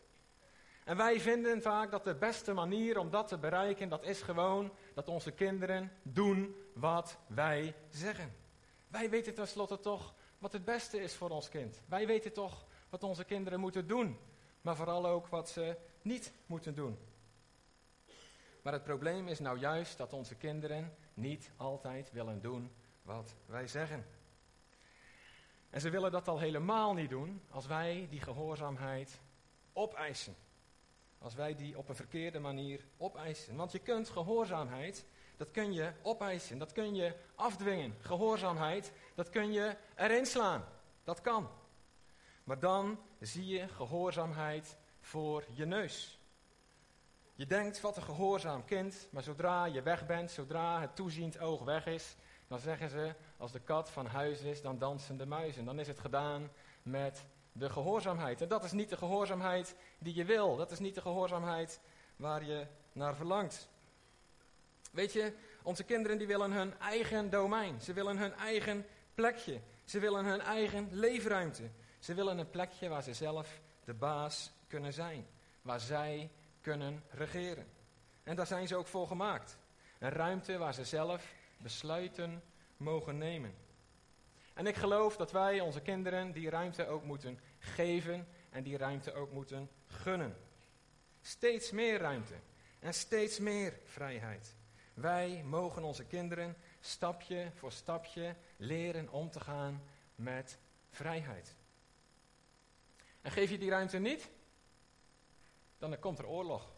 En 0.83 0.97
wij 0.97 1.19
vinden 1.19 1.61
vaak 1.61 1.91
dat 1.91 2.03
de 2.03 2.15
beste 2.15 2.53
manier 2.53 2.97
om 2.97 3.09
dat 3.09 3.27
te 3.27 3.37
bereiken, 3.37 3.89
dat 3.89 4.03
is 4.03 4.21
gewoon 4.21 4.71
dat 4.93 5.07
onze 5.07 5.31
kinderen 5.31 5.91
doen 6.01 6.55
wat 6.73 7.17
wij 7.27 7.75
zeggen. 7.89 8.38
Wij 8.89 9.09
weten 9.09 9.33
tenslotte 9.33 9.79
toch 9.79 10.13
wat 10.37 10.53
het 10.53 10.65
beste 10.65 11.01
is 11.01 11.15
voor 11.15 11.29
ons 11.29 11.49
kind. 11.49 11.81
Wij 11.87 12.07
weten 12.07 12.33
toch 12.33 12.65
wat 12.89 13.03
onze 13.03 13.23
kinderen 13.23 13.59
moeten 13.59 13.87
doen, 13.87 14.17
maar 14.61 14.75
vooral 14.75 15.07
ook 15.07 15.27
wat 15.27 15.49
ze 15.49 15.77
niet 16.01 16.33
moeten 16.45 16.75
doen. 16.75 16.97
Maar 18.61 18.73
het 18.73 18.83
probleem 18.83 19.27
is 19.27 19.39
nou 19.39 19.59
juist 19.59 19.97
dat 19.97 20.13
onze 20.13 20.35
kinderen 20.35 20.95
niet 21.13 21.51
altijd 21.57 22.11
willen 22.11 22.41
doen 22.41 22.71
wat 23.01 23.35
wij 23.45 23.67
zeggen. 23.67 24.05
En 25.69 25.81
ze 25.81 25.89
willen 25.89 26.11
dat 26.11 26.27
al 26.27 26.39
helemaal 26.39 26.93
niet 26.93 27.09
doen 27.09 27.41
als 27.49 27.65
wij 27.65 28.07
die 28.09 28.21
gehoorzaamheid 28.21 29.19
opeisen. 29.73 30.35
Als 31.17 31.35
wij 31.35 31.55
die 31.55 31.77
op 31.77 31.89
een 31.89 31.95
verkeerde 31.95 32.39
manier 32.39 32.85
opeisen. 32.97 33.55
Want 33.55 33.71
je 33.71 33.79
kunt 33.79 34.09
gehoorzaamheid, 34.09 35.05
dat 35.39 35.51
kun 35.51 35.73
je 35.73 35.91
opeisen, 36.01 36.57
dat 36.57 36.71
kun 36.71 36.95
je 36.95 37.15
afdwingen. 37.35 37.95
Gehoorzaamheid, 37.99 38.91
dat 39.15 39.29
kun 39.29 39.51
je 39.51 39.75
erin 39.95 40.25
slaan. 40.25 40.65
Dat 41.03 41.21
kan. 41.21 41.49
Maar 42.43 42.59
dan 42.59 42.99
zie 43.19 43.47
je 43.47 43.67
gehoorzaamheid 43.67 44.77
voor 44.99 45.43
je 45.49 45.65
neus. 45.65 46.19
Je 47.33 47.45
denkt, 47.45 47.81
wat 47.81 47.97
een 47.97 48.03
gehoorzaam 48.03 48.65
kind, 48.65 49.07
maar 49.11 49.23
zodra 49.23 49.65
je 49.65 49.81
weg 49.81 50.05
bent, 50.05 50.31
zodra 50.31 50.81
het 50.81 50.95
toeziend 50.95 51.39
oog 51.39 51.63
weg 51.63 51.85
is, 51.85 52.15
dan 52.47 52.59
zeggen 52.59 52.89
ze, 52.89 53.15
als 53.37 53.51
de 53.51 53.59
kat 53.59 53.89
van 53.89 54.05
huis 54.05 54.41
is, 54.41 54.61
dan 54.61 54.77
dansen 54.77 55.17
de 55.17 55.25
muizen. 55.25 55.65
Dan 55.65 55.79
is 55.79 55.87
het 55.87 55.99
gedaan 55.99 56.51
met 56.83 57.25
de 57.51 57.69
gehoorzaamheid. 57.69 58.41
En 58.41 58.47
dat 58.47 58.63
is 58.63 58.71
niet 58.71 58.89
de 58.89 58.97
gehoorzaamheid 58.97 59.75
die 59.99 60.15
je 60.15 60.25
wil. 60.25 60.55
Dat 60.55 60.71
is 60.71 60.79
niet 60.79 60.95
de 60.95 61.01
gehoorzaamheid 61.01 61.79
waar 62.15 62.43
je 62.43 62.67
naar 62.91 63.15
verlangt. 63.15 63.69
Weet 64.91 65.13
je, 65.13 65.33
onze 65.63 65.83
kinderen 65.83 66.17
die 66.17 66.27
willen 66.27 66.51
hun 66.51 66.79
eigen 66.79 67.29
domein. 67.29 67.81
Ze 67.81 67.93
willen 67.93 68.17
hun 68.17 68.33
eigen 68.33 68.85
plekje. 69.13 69.59
Ze 69.83 69.99
willen 69.99 70.25
hun 70.25 70.41
eigen 70.41 70.87
leefruimte. 70.91 71.69
Ze 71.99 72.13
willen 72.13 72.37
een 72.37 72.49
plekje 72.49 72.89
waar 72.89 73.03
ze 73.03 73.13
zelf 73.13 73.61
de 73.83 73.93
baas 73.93 74.51
kunnen 74.67 74.93
zijn. 74.93 75.27
Waar 75.61 75.79
zij 75.79 76.31
kunnen 76.61 77.03
regeren. 77.09 77.67
En 78.23 78.35
daar 78.35 78.47
zijn 78.47 78.67
ze 78.67 78.75
ook 78.75 78.87
voor 78.87 79.07
gemaakt. 79.07 79.57
Een 79.99 80.09
ruimte 80.09 80.57
waar 80.57 80.73
ze 80.73 80.85
zelf 80.85 81.33
besluiten 81.57 82.43
mogen 82.77 83.17
nemen. 83.17 83.53
En 84.53 84.67
ik 84.67 84.75
geloof 84.75 85.17
dat 85.17 85.31
wij 85.31 85.59
onze 85.59 85.81
kinderen 85.81 86.31
die 86.31 86.49
ruimte 86.49 86.87
ook 86.87 87.03
moeten 87.03 87.39
geven 87.59 88.27
en 88.49 88.63
die 88.63 88.77
ruimte 88.77 89.13
ook 89.13 89.31
moeten 89.31 89.69
gunnen. 89.87 90.35
Steeds 91.21 91.71
meer 91.71 91.99
ruimte 91.99 92.33
en 92.79 92.93
steeds 92.93 93.39
meer 93.39 93.79
vrijheid. 93.85 94.55
Wij 94.99 95.43
mogen 95.43 95.83
onze 95.83 96.05
kinderen 96.05 96.57
stapje 96.79 97.51
voor 97.55 97.71
stapje 97.71 98.35
leren 98.57 99.09
om 99.09 99.31
te 99.31 99.39
gaan 99.39 99.83
met 100.15 100.57
vrijheid. 100.89 101.55
En 103.21 103.31
geef 103.31 103.49
je 103.49 103.57
die 103.57 103.69
ruimte 103.69 103.97
niet, 103.97 104.29
dan 105.77 105.99
komt 105.99 106.19
er 106.19 106.27
oorlog. 106.27 106.71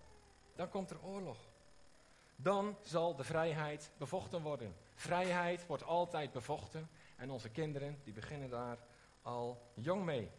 Dan 0.55 0.69
komt 0.69 0.89
er 0.89 1.03
oorlog. 1.03 1.37
Dan 2.35 2.77
zal 2.81 3.15
de 3.15 3.23
vrijheid 3.23 3.91
bevochten 3.97 4.41
worden. 4.41 4.75
Vrijheid 4.95 5.65
wordt 5.65 5.83
altijd 5.83 6.31
bevochten 6.31 6.89
en 7.15 7.29
onze 7.29 7.49
kinderen 7.49 7.99
die 8.03 8.13
beginnen 8.13 8.49
daar 8.49 8.77
al 9.21 9.61
jong 9.73 10.03
mee. 10.03 10.31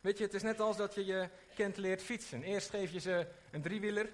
Weet 0.00 0.18
je, 0.18 0.24
het 0.24 0.34
is 0.34 0.42
net 0.42 0.60
als 0.60 0.76
dat 0.76 0.94
je 0.94 1.04
je 1.04 1.28
kind 1.54 1.76
leert 1.76 2.02
fietsen. 2.02 2.42
Eerst 2.42 2.70
geef 2.70 2.92
je 2.92 3.00
ze 3.00 3.26
een 3.50 3.62
driewieler, 3.62 4.12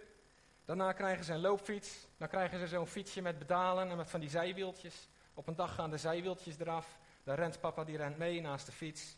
daarna 0.65 0.93
krijgen 0.93 1.25
ze 1.25 1.33
een 1.33 1.41
loopfiets, 1.41 2.07
dan 2.17 2.29
krijgen 2.29 2.59
ze 2.59 2.67
zo'n 2.67 2.87
fietsje 2.87 3.23
met 3.23 3.39
pedalen 3.39 3.91
en 3.91 3.97
met 3.97 4.11
van 4.11 4.21
die 4.21 4.31
zijwieltjes. 4.31 5.09
Op 5.35 5.47
een 5.47 5.57
dag 5.57 5.75
gaan 5.75 5.91
de 5.91 5.97
zijwieltjes 5.97 6.59
eraf, 6.59 6.99
dan 7.23 7.35
rent 7.35 7.61
papa 7.61 7.85
die 7.85 7.97
rent 7.97 8.19
mee 8.19 8.41
naast 8.41 8.67
de 8.67 8.73
fiets. 8.73 9.17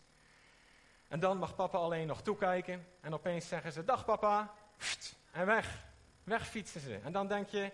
En 1.08 1.20
dan 1.20 1.38
mag 1.38 1.54
papa 1.54 1.78
alleen 1.78 2.06
nog 2.06 2.22
toekijken 2.22 2.86
en 3.00 3.14
opeens 3.14 3.48
zeggen 3.48 3.72
ze, 3.72 3.84
dag 3.84 4.04
papa, 4.04 4.54
en 5.30 5.46
weg. 5.46 5.84
Weg 6.24 6.46
fietsen 6.48 6.80
ze. 6.80 7.00
En 7.04 7.12
dan 7.12 7.26
denk 7.28 7.48
je, 7.48 7.72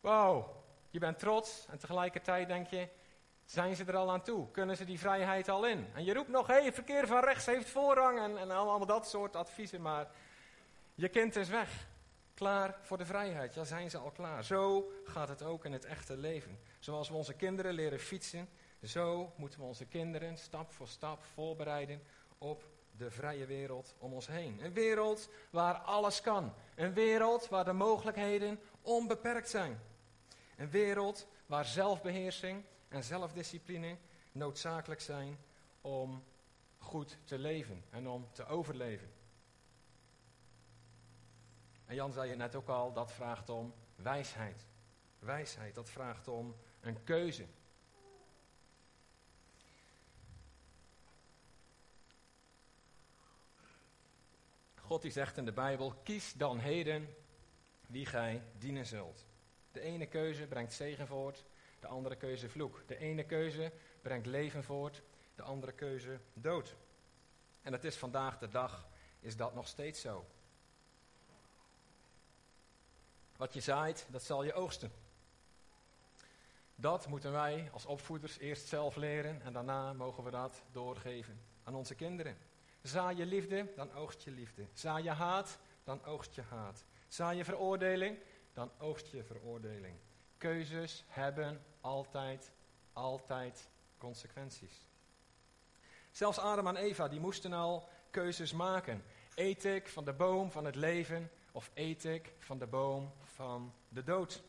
wow, 0.00 0.56
je 0.90 0.98
bent 0.98 1.18
trots 1.18 1.66
en 1.70 1.78
tegelijkertijd 1.78 2.48
denk 2.48 2.66
je, 2.66 2.88
zijn 3.44 3.76
ze 3.76 3.84
er 3.84 3.96
al 3.96 4.10
aan 4.10 4.22
toe? 4.22 4.50
Kunnen 4.50 4.76
ze 4.76 4.84
die 4.84 4.98
vrijheid 4.98 5.48
al 5.48 5.66
in? 5.66 5.86
En 5.94 6.04
je 6.04 6.14
roept 6.14 6.28
nog, 6.28 6.46
hey, 6.46 6.72
verkeer 6.72 7.06
van 7.06 7.24
rechts 7.24 7.46
heeft 7.46 7.68
voorrang 7.68 8.18
en, 8.18 8.38
en 8.38 8.50
allemaal 8.50 8.86
dat 8.86 9.08
soort 9.08 9.36
adviezen, 9.36 9.82
maar 9.82 10.08
je 10.94 11.08
kind 11.08 11.36
is 11.36 11.48
weg. 11.48 11.86
Klaar 12.38 12.78
voor 12.82 12.98
de 12.98 13.06
vrijheid. 13.06 13.54
Ja, 13.54 13.64
zijn 13.64 13.90
ze 13.90 13.98
al 13.98 14.10
klaar. 14.10 14.44
Zo 14.44 14.90
gaat 15.04 15.28
het 15.28 15.42
ook 15.42 15.64
in 15.64 15.72
het 15.72 15.84
echte 15.84 16.16
leven. 16.16 16.58
Zoals 16.78 17.08
we 17.08 17.14
onze 17.14 17.34
kinderen 17.34 17.72
leren 17.72 17.98
fietsen, 17.98 18.48
zo 18.82 19.32
moeten 19.36 19.60
we 19.60 19.66
onze 19.66 19.84
kinderen 19.84 20.38
stap 20.38 20.72
voor 20.72 20.88
stap 20.88 21.22
voorbereiden 21.24 22.02
op 22.38 22.64
de 22.96 23.10
vrije 23.10 23.46
wereld 23.46 23.94
om 23.98 24.12
ons 24.12 24.26
heen. 24.26 24.64
Een 24.64 24.72
wereld 24.72 25.28
waar 25.50 25.74
alles 25.74 26.20
kan. 26.20 26.52
Een 26.74 26.92
wereld 26.92 27.48
waar 27.48 27.64
de 27.64 27.72
mogelijkheden 27.72 28.60
onbeperkt 28.82 29.48
zijn. 29.48 29.80
Een 30.56 30.70
wereld 30.70 31.26
waar 31.46 31.64
zelfbeheersing 31.64 32.64
en 32.88 33.04
zelfdiscipline 33.04 33.96
noodzakelijk 34.32 35.00
zijn 35.00 35.38
om 35.80 36.24
goed 36.78 37.18
te 37.24 37.38
leven 37.38 37.84
en 37.90 38.08
om 38.08 38.28
te 38.32 38.46
overleven. 38.46 39.17
En 41.88 41.94
Jan 41.94 42.12
zei 42.12 42.28
het 42.28 42.38
net 42.38 42.54
ook 42.54 42.68
al, 42.68 42.92
dat 42.92 43.12
vraagt 43.12 43.48
om 43.48 43.74
wijsheid. 43.96 44.66
Wijsheid, 45.18 45.74
dat 45.74 45.90
vraagt 45.90 46.28
om 46.28 46.56
een 46.80 47.04
keuze. 47.04 47.46
God 54.80 55.02
die 55.02 55.10
zegt 55.10 55.36
in 55.36 55.44
de 55.44 55.52
Bijbel, 55.52 55.94
kies 56.02 56.32
dan 56.32 56.58
heden 56.58 57.14
wie 57.86 58.06
gij 58.06 58.42
dienen 58.58 58.86
zult. 58.86 59.26
De 59.72 59.80
ene 59.80 60.06
keuze 60.06 60.46
brengt 60.46 60.72
zegen 60.72 61.06
voort, 61.06 61.44
de 61.80 61.86
andere 61.86 62.16
keuze 62.16 62.48
vloek. 62.48 62.82
De 62.86 62.96
ene 62.96 63.24
keuze 63.24 63.72
brengt 64.02 64.26
leven 64.26 64.64
voort, 64.64 65.02
de 65.34 65.42
andere 65.42 65.72
keuze 65.72 66.20
dood. 66.32 66.76
En 67.62 67.72
het 67.72 67.84
is 67.84 67.96
vandaag 67.96 68.38
de 68.38 68.48
dag, 68.48 68.88
is 69.20 69.36
dat 69.36 69.54
nog 69.54 69.68
steeds 69.68 70.00
zo. 70.00 70.26
Wat 73.38 73.54
je 73.54 73.60
zaait, 73.60 74.06
dat 74.10 74.22
zal 74.22 74.42
je 74.42 74.52
oogsten. 74.52 74.92
Dat 76.74 77.06
moeten 77.06 77.32
wij 77.32 77.68
als 77.72 77.86
opvoeders 77.86 78.38
eerst 78.38 78.68
zelf 78.68 78.96
leren 78.96 79.42
en 79.42 79.52
daarna 79.52 79.92
mogen 79.92 80.24
we 80.24 80.30
dat 80.30 80.62
doorgeven 80.72 81.40
aan 81.64 81.74
onze 81.74 81.94
kinderen. 81.94 82.38
Zaai 82.82 83.16
je 83.16 83.26
liefde, 83.26 83.72
dan 83.76 83.92
oogst 83.92 84.22
je 84.22 84.30
liefde. 84.30 84.66
Zaai 84.72 85.04
je 85.04 85.10
haat, 85.10 85.58
dan 85.84 86.04
oogst 86.04 86.34
je 86.34 86.42
haat. 86.42 86.84
Zaai 87.08 87.36
je 87.36 87.44
veroordeling, 87.44 88.18
dan 88.52 88.70
oogst 88.78 89.06
je 89.06 89.24
veroordeling. 89.24 89.96
Keuzes 90.38 91.04
hebben 91.06 91.64
altijd, 91.80 92.52
altijd 92.92 93.68
consequenties. 93.98 94.88
Zelfs 96.10 96.38
Adam 96.38 96.66
en 96.66 96.76
Eva, 96.76 97.08
die 97.08 97.20
moesten 97.20 97.52
al 97.52 97.88
keuzes 98.10 98.52
maken. 98.52 99.04
Eet 99.34 99.64
ik 99.64 99.88
van 99.88 100.04
de 100.04 100.12
boom 100.12 100.50
van 100.50 100.64
het 100.64 100.74
leven 100.74 101.30
of 101.52 101.70
eet 101.74 102.04
ik 102.04 102.32
van 102.38 102.58
de 102.58 102.66
boom 102.66 103.12
van 103.38 103.74
de 103.88 104.02
dood? 104.02 104.42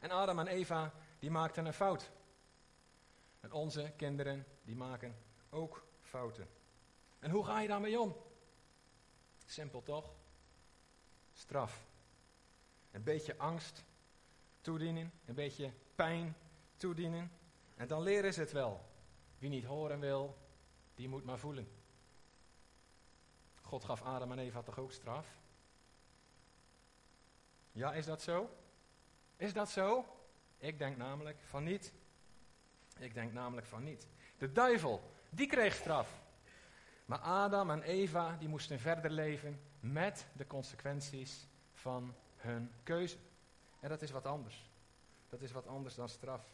En 0.00 0.10
Adam 0.10 0.38
en 0.38 0.46
Eva, 0.46 0.92
die 1.18 1.30
maakten 1.30 1.66
een 1.66 1.72
fout. 1.72 2.10
En 3.40 3.52
onze 3.52 3.92
kinderen, 3.96 4.46
die 4.62 4.76
maken 4.76 5.16
ook 5.50 5.84
fouten. 6.00 6.48
En 7.18 7.30
hoe 7.30 7.44
ga 7.44 7.60
je 7.60 7.68
daarmee 7.68 8.00
om? 8.00 8.16
Simpel 9.46 9.82
toch? 9.82 10.14
Straf. 11.32 11.86
Een 12.90 13.02
beetje 13.02 13.38
angst 13.38 13.84
toedienen, 14.60 15.12
een 15.24 15.34
beetje 15.34 15.72
pijn 15.94 16.36
toedienen. 16.76 17.32
En 17.76 17.88
dan 17.88 18.02
leren 18.02 18.32
ze 18.32 18.40
het 18.40 18.52
wel. 18.52 18.84
Wie 19.38 19.50
niet 19.50 19.64
horen 19.64 20.00
wil, 20.00 20.36
die 20.94 21.08
moet 21.08 21.24
maar 21.24 21.38
voelen. 21.38 21.68
God 23.62 23.84
gaf 23.84 24.02
Adam 24.02 24.32
en 24.32 24.38
Eva 24.38 24.62
toch 24.62 24.78
ook 24.78 24.92
straf? 24.92 25.41
Ja, 27.72 27.92
is 27.92 28.04
dat 28.06 28.22
zo? 28.22 28.50
Is 29.36 29.52
dat 29.52 29.70
zo? 29.70 30.04
Ik 30.58 30.78
denk 30.78 30.96
namelijk 30.96 31.38
van 31.40 31.64
niet. 31.64 31.92
Ik 32.98 33.14
denk 33.14 33.32
namelijk 33.32 33.66
van 33.66 33.82
niet. 33.82 34.06
De 34.38 34.52
duivel, 34.52 35.12
die 35.30 35.46
kreeg 35.46 35.74
straf. 35.74 36.20
Maar 37.04 37.18
Adam 37.18 37.70
en 37.70 37.82
Eva, 37.82 38.36
die 38.38 38.48
moesten 38.48 38.80
verder 38.80 39.10
leven 39.10 39.60
met 39.80 40.26
de 40.32 40.46
consequenties 40.46 41.46
van 41.72 42.14
hun 42.36 42.72
keuze. 42.82 43.16
En 43.80 43.88
dat 43.88 44.02
is 44.02 44.10
wat 44.10 44.26
anders. 44.26 44.70
Dat 45.28 45.42
is 45.42 45.52
wat 45.52 45.66
anders 45.66 45.94
dan 45.94 46.08
straf. 46.08 46.44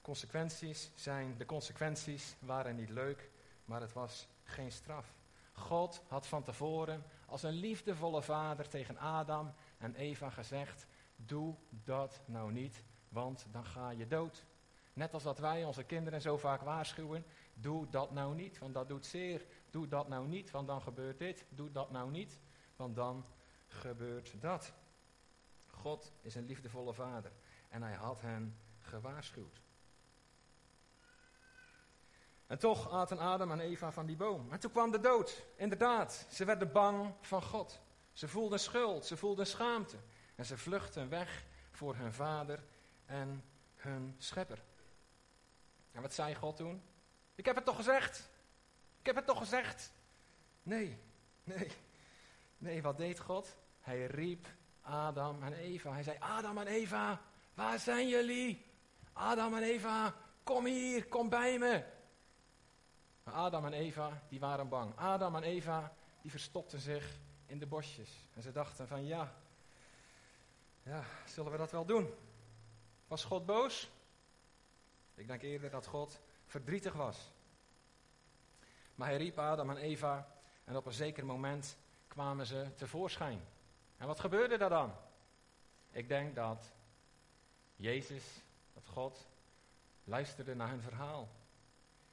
Consequenties 0.00 0.90
zijn, 0.94 1.38
de 1.38 1.46
consequenties 1.46 2.36
waren 2.38 2.76
niet 2.76 2.90
leuk, 2.90 3.30
maar 3.64 3.80
het 3.80 3.92
was 3.92 4.28
geen 4.44 4.72
straf. 4.72 5.14
God 5.52 6.02
had 6.08 6.26
van 6.26 6.42
tevoren 6.42 7.04
als 7.26 7.42
een 7.42 7.52
liefdevolle 7.52 8.22
vader 8.22 8.68
tegen 8.68 8.98
Adam 8.98 9.54
en 9.78 9.94
Eva 9.94 10.30
gezegd: 10.30 10.86
Doe 11.16 11.54
dat 11.68 12.20
nou 12.24 12.52
niet, 12.52 12.84
want 13.08 13.46
dan 13.50 13.64
ga 13.64 13.90
je 13.90 14.06
dood. 14.06 14.46
Net 14.92 15.14
als 15.14 15.22
dat 15.22 15.38
wij 15.38 15.64
onze 15.64 15.84
kinderen 15.84 16.20
zo 16.20 16.36
vaak 16.36 16.62
waarschuwen: 16.62 17.24
Doe 17.54 17.88
dat 17.88 18.10
nou 18.10 18.34
niet, 18.34 18.58
want 18.58 18.74
dat 18.74 18.88
doet 18.88 19.06
zeer. 19.06 19.46
Doe 19.70 19.88
dat 19.88 20.08
nou 20.08 20.28
niet, 20.28 20.50
want 20.50 20.66
dan 20.66 20.80
gebeurt 20.80 21.18
dit. 21.18 21.44
Doe 21.48 21.70
dat 21.72 21.90
nou 21.90 22.10
niet, 22.10 22.40
want 22.76 22.96
dan 22.96 23.26
gebeurt 23.66 24.40
dat. 24.40 24.72
God 25.66 26.12
is 26.20 26.34
een 26.34 26.46
liefdevolle 26.46 26.94
vader 26.94 27.32
en 27.68 27.82
hij 27.82 27.94
had 27.94 28.20
hen 28.20 28.58
gewaarschuwd. 28.80 29.60
En 32.46 32.58
toch 32.58 32.90
aten 32.92 33.18
Adam 33.18 33.52
en 33.52 33.60
Eva 33.60 33.92
van 33.92 34.06
die 34.06 34.16
boom. 34.16 34.52
En 34.52 34.60
toen 34.60 34.70
kwam 34.70 34.90
de 34.90 35.00
dood. 35.00 35.46
Inderdaad, 35.56 36.26
ze 36.30 36.44
werden 36.44 36.72
bang 36.72 37.14
van 37.20 37.42
God. 37.42 37.80
Ze 38.18 38.28
voelden 38.28 38.60
schuld, 38.60 39.06
ze 39.06 39.16
voelden 39.16 39.46
schaamte. 39.46 39.96
En 40.34 40.44
ze 40.44 40.58
vluchtten 40.58 41.08
weg 41.08 41.44
voor 41.70 41.96
hun 41.96 42.12
vader 42.12 42.64
en 43.06 43.44
hun 43.76 44.14
schepper. 44.18 44.62
En 45.92 46.02
wat 46.02 46.14
zei 46.14 46.34
God 46.34 46.56
toen? 46.56 46.82
Ik 47.34 47.44
heb 47.44 47.56
het 47.56 47.64
toch 47.64 47.76
gezegd? 47.76 48.30
Ik 49.00 49.06
heb 49.06 49.16
het 49.16 49.26
toch 49.26 49.38
gezegd? 49.38 49.92
Nee, 50.62 50.98
nee, 51.44 51.70
nee, 52.58 52.82
wat 52.82 52.96
deed 52.96 53.18
God? 53.18 53.56
Hij 53.80 54.06
riep 54.06 54.46
Adam 54.80 55.42
en 55.42 55.52
Eva. 55.52 55.92
Hij 55.92 56.02
zei: 56.02 56.16
Adam 56.18 56.58
en 56.58 56.66
Eva, 56.66 57.20
waar 57.54 57.78
zijn 57.78 58.08
jullie? 58.08 58.66
Adam 59.12 59.54
en 59.54 59.62
Eva, 59.62 60.14
kom 60.42 60.64
hier, 60.64 61.06
kom 61.06 61.28
bij 61.28 61.58
me. 61.58 61.84
Maar 63.22 63.34
Adam 63.34 63.64
en 63.66 63.72
Eva, 63.72 64.22
die 64.28 64.40
waren 64.40 64.68
bang. 64.68 64.96
Adam 64.96 65.36
en 65.36 65.42
Eva, 65.42 65.92
die 66.22 66.30
verstopten 66.30 66.80
zich 66.80 67.18
in 67.48 67.58
de 67.58 67.66
bosjes. 67.66 68.10
En 68.34 68.42
ze 68.42 68.52
dachten 68.52 68.88
van 68.88 69.06
ja, 69.06 69.34
ja, 70.82 71.04
zullen 71.26 71.52
we 71.52 71.58
dat 71.58 71.70
wel 71.70 71.84
doen? 71.84 72.14
Was 73.06 73.24
God 73.24 73.46
boos? 73.46 73.90
Ik 75.14 75.26
denk 75.26 75.42
eerder 75.42 75.70
dat 75.70 75.86
God 75.86 76.20
verdrietig 76.46 76.92
was. 76.92 77.32
Maar 78.94 79.08
hij 79.08 79.16
riep 79.16 79.38
Adam 79.38 79.70
en 79.70 79.76
Eva 79.76 80.28
en 80.64 80.76
op 80.76 80.86
een 80.86 80.92
zeker 80.92 81.26
moment 81.26 81.76
kwamen 82.06 82.46
ze 82.46 82.66
tevoorschijn. 82.74 83.40
En 83.96 84.06
wat 84.06 84.20
gebeurde 84.20 84.56
er 84.56 84.68
dan? 84.68 84.94
Ik 85.90 86.08
denk 86.08 86.34
dat 86.34 86.72
Jezus, 87.76 88.24
dat 88.74 88.86
God, 88.86 89.28
luisterde 90.04 90.54
naar 90.54 90.68
hun 90.68 90.82
verhaal. 90.82 91.28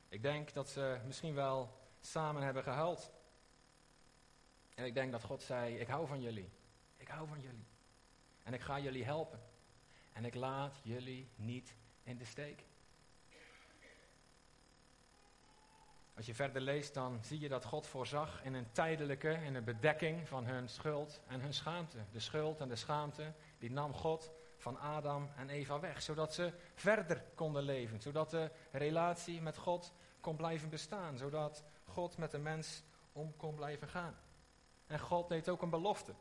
Ik 0.10 0.22
denk 0.22 0.54
dat 0.54 0.70
ze 0.70 1.00
misschien 1.06 1.34
wel 1.34 1.70
samen 2.01 2.42
hebben 2.42 2.63
gehuild. 2.63 3.12
En 4.75 4.86
ik 4.86 4.94
denk 4.94 5.12
dat 5.12 5.24
God 5.24 5.41
zei: 5.41 5.75
Ik 5.75 5.88
hou 5.88 6.08
van 6.08 6.22
jullie. 6.22 6.50
Ik 6.98 7.08
hou 7.08 7.27
van 7.27 7.41
jullie. 7.41 7.65
En 8.44 8.53
ik 8.53 8.62
ga 8.62 8.79
jullie 8.79 9.03
helpen. 9.03 9.39
En 10.13 10.25
ik 10.25 10.36
laat 10.36 10.79
jullie 10.84 11.29
niet 11.36 11.75
in 12.03 12.18
de 12.18 12.25
steek. 12.25 12.66
Als 16.16 16.25
je 16.25 16.35
verder 16.35 16.61
leest, 16.61 16.94
dan 16.94 17.24
zie 17.24 17.40
je 17.40 17.50
dat 17.50 17.66
God 17.66 17.88
voorzag 17.88 18.44
in 18.44 18.53
een 18.53 18.72
tijdelijke, 18.72 19.29
in 19.29 19.55
een 19.55 19.64
bedekking 19.64 20.27
van 20.27 20.46
hun 20.46 20.70
schuld 20.70 21.22
en 21.27 21.42
hun 21.42 21.53
schaamte. 21.53 21.98
De 22.11 22.20
schuld 22.20 22.61
en 22.61 22.68
de 22.68 22.75
schaamte, 22.75 23.33
die 23.57 23.72
nam 23.72 23.94
God 23.94 24.31
van 24.57 24.79
Adam 24.79 25.29
en 25.35 25.50
Eva 25.50 25.79
weg, 25.79 26.01
zodat 26.01 26.33
ze 26.33 26.53
verder 26.74 27.24
konden 27.35 27.64
leven, 27.64 28.01
zodat 28.01 28.29
de 28.29 28.51
relatie 28.72 29.42
met 29.42 29.57
God 29.57 29.94
kon 30.20 30.35
blijven 30.35 30.70
bestaan, 30.70 31.18
zodat 31.18 31.64
God 31.83 32.18
met 32.18 32.31
de 32.31 32.38
mens 32.38 32.83
om 33.11 33.35
kon 33.38 33.55
blijven 33.55 33.88
gaan. 33.88 34.18
En 34.88 35.00
God 35.00 35.28
deed 35.30 35.50
ook 35.50 35.62
een 35.62 35.70
belofte. 35.70 36.14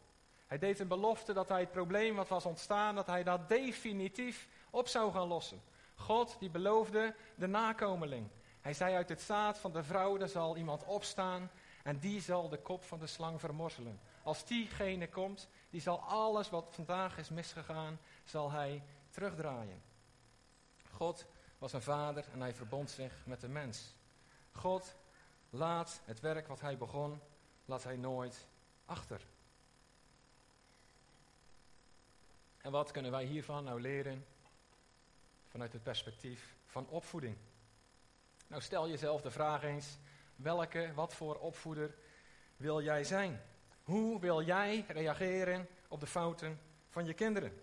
Hij 0.46 0.58
deed 0.58 0.80
een 0.80 0.88
belofte 0.88 1.32
dat 1.32 1.48
hij 1.48 1.60
het 1.60 1.70
probleem 1.70 2.14
wat 2.14 2.28
was 2.28 2.46
ontstaan, 2.46 2.94
dat 2.94 3.06
hij 3.06 3.22
dat 3.22 3.48
definitief 3.48 4.48
op 4.70 4.88
zou 4.88 5.12
gaan 5.12 5.26
lossen. 5.26 5.62
God 5.94 6.36
die 6.38 6.50
beloofde 6.50 7.14
de 7.36 7.46
nakomeling. 7.46 8.28
Hij 8.60 8.74
zei 8.74 8.94
uit 8.94 9.08
het 9.08 9.20
zaad 9.20 9.58
van 9.58 9.72
de 9.72 9.82
vrouw, 9.82 10.18
er 10.18 10.28
zal 10.28 10.56
iemand 10.56 10.84
opstaan 10.84 11.50
en 11.82 11.98
die 11.98 12.20
zal 12.20 12.48
de 12.48 12.58
kop 12.58 12.84
van 12.84 12.98
de 12.98 13.06
slang 13.06 13.40
vermorzelen. 13.40 14.00
Als 14.22 14.44
diegene 14.44 15.08
komt, 15.08 15.48
die 15.70 15.80
zal 15.80 16.00
alles 16.00 16.50
wat 16.50 16.68
vandaag 16.70 17.18
is 17.18 17.28
misgegaan, 17.28 17.98
zal 18.24 18.50
hij 18.50 18.82
terugdraaien. 19.10 19.82
God 20.90 21.26
was 21.58 21.72
een 21.72 21.82
vader 21.82 22.24
en 22.32 22.40
hij 22.40 22.54
verbond 22.54 22.90
zich 22.90 23.22
met 23.26 23.40
de 23.40 23.48
mens. 23.48 23.94
God 24.50 24.96
laat 25.50 26.00
het 26.04 26.20
werk 26.20 26.46
wat 26.46 26.60
hij 26.60 26.76
begon, 26.76 27.20
laat 27.64 27.84
hij 27.84 27.96
nooit 27.96 28.46
achter. 28.84 29.26
En 32.60 32.70
wat 32.70 32.90
kunnen 32.90 33.10
wij 33.10 33.24
hiervan 33.24 33.64
nou 33.64 33.80
leren 33.80 34.26
vanuit 35.48 35.72
het 35.72 35.82
perspectief 35.82 36.56
van 36.66 36.88
opvoeding? 36.88 37.36
Nou, 38.46 38.62
stel 38.62 38.88
jezelf 38.88 39.20
de 39.20 39.30
vraag 39.30 39.62
eens: 39.62 39.98
welke, 40.36 40.92
wat 40.94 41.14
voor 41.14 41.36
opvoeder 41.36 41.94
wil 42.56 42.82
jij 42.82 43.04
zijn? 43.04 43.42
Hoe 43.82 44.20
wil 44.20 44.42
jij 44.42 44.84
reageren 44.88 45.68
op 45.88 46.00
de 46.00 46.06
fouten 46.06 46.60
van 46.88 47.04
je 47.04 47.14
kinderen? 47.14 47.60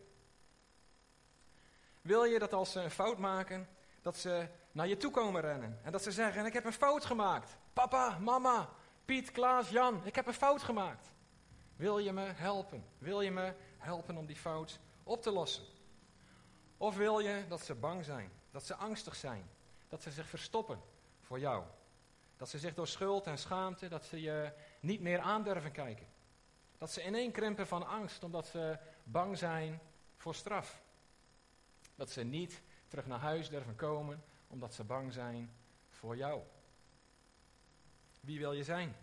Wil 2.02 2.24
je 2.24 2.40
dat 2.40 2.54
als 2.54 2.72
ze 2.72 2.80
een 2.80 2.92
fout 2.92 3.18
maken, 3.18 3.70
dat 4.02 4.18
ze 4.18 4.48
naar 4.72 4.88
je 4.88 4.98
toe 4.98 5.12
komen 5.12 5.42
rennen 5.42 5.80
en 5.84 5.92
dat 5.92 6.04
ze 6.04 6.12
zeggen: 6.12 6.46
Ik 6.46 6.54
heb 6.54 6.66
een 6.66 6.74
fout 6.74 7.06
gemaakt. 7.06 7.58
Papa, 7.74 8.18
mama, 8.20 8.70
Piet, 9.12 9.32
Klaas, 9.32 9.70
Jan, 9.70 10.06
ik 10.06 10.16
heb 10.16 10.28
een 10.28 10.34
fout 10.34 10.64
gemaakt. 10.64 11.14
Wil 11.76 11.98
je 11.98 12.14
me 12.14 12.22
helpen? 12.22 12.86
Wil 12.98 13.22
je 13.22 13.32
me 13.32 13.54
helpen 13.78 14.18
om 14.18 14.26
die 14.26 14.36
fout 14.36 14.80
op 15.04 15.22
te 15.22 15.32
lossen? 15.32 15.64
Of 16.78 16.96
wil 16.96 17.20
je 17.20 17.46
dat 17.48 17.62
ze 17.62 17.76
bang 17.76 18.06
zijn, 18.06 18.32
dat 18.52 18.66
ze 18.66 18.76
angstig 18.76 19.16
zijn, 19.16 19.50
dat 19.88 20.02
ze 20.02 20.12
zich 20.12 20.28
verstoppen 20.28 20.82
voor 21.22 21.40
jou? 21.40 21.64
Dat 22.38 22.50
ze 22.50 22.60
zich 22.60 22.74
door 22.74 22.88
schuld 22.88 23.28
en 23.28 23.38
schaamte, 23.38 23.88
dat 23.88 24.06
ze 24.06 24.22
je 24.22 24.54
niet 24.80 25.02
meer 25.02 25.20
aandurven 25.20 25.72
kijken. 25.72 26.08
Dat 26.78 26.92
ze 26.92 27.06
ineenkrimpen 27.06 27.68
van 27.68 27.88
angst 27.88 28.24
omdat 28.24 28.48
ze 28.48 28.78
bang 29.04 29.38
zijn 29.38 29.80
voor 30.18 30.36
straf. 30.36 30.82
Dat 31.96 32.10
ze 32.10 32.24
niet 32.24 32.62
terug 32.88 33.08
naar 33.08 33.20
huis 33.20 33.50
durven 33.50 33.76
komen 33.76 34.24
omdat 34.48 34.74
ze 34.74 34.84
bang 34.84 35.14
zijn 35.14 35.54
voor 35.90 36.18
jou. 36.18 36.42
Wie 38.22 38.40
wil 38.40 38.54
je 38.54 38.64
zijn? 38.64 38.96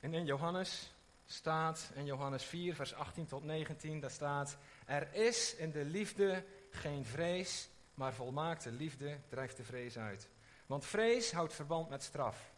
En 0.00 0.14
in 0.14 0.24
Johannes 0.24 0.92
staat, 1.26 1.90
in 1.94 2.04
Johannes 2.04 2.44
4, 2.44 2.74
vers 2.74 2.94
18 2.94 3.26
tot 3.26 3.44
19, 3.44 4.00
daar 4.00 4.10
staat: 4.10 4.56
Er 4.86 5.14
is 5.14 5.54
in 5.54 5.70
de 5.70 5.84
liefde 5.84 6.44
geen 6.70 7.04
vrees, 7.04 7.68
maar 7.94 8.14
volmaakte 8.14 8.70
liefde 8.70 9.18
drijft 9.28 9.56
de 9.56 9.64
vrees 9.64 9.98
uit. 9.98 10.28
Want 10.66 10.84
vrees 10.84 11.32
houdt 11.32 11.54
verband 11.54 11.88
met 11.88 12.02
straf. 12.02 12.52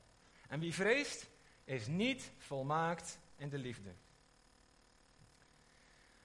En 0.48 0.60
wie 0.60 0.74
vreest, 0.74 1.28
is 1.64 1.87
niet 1.87 2.30
volmaakt 2.38 3.18
in 3.37 3.48
de 3.48 3.58
liefde. 3.58 3.94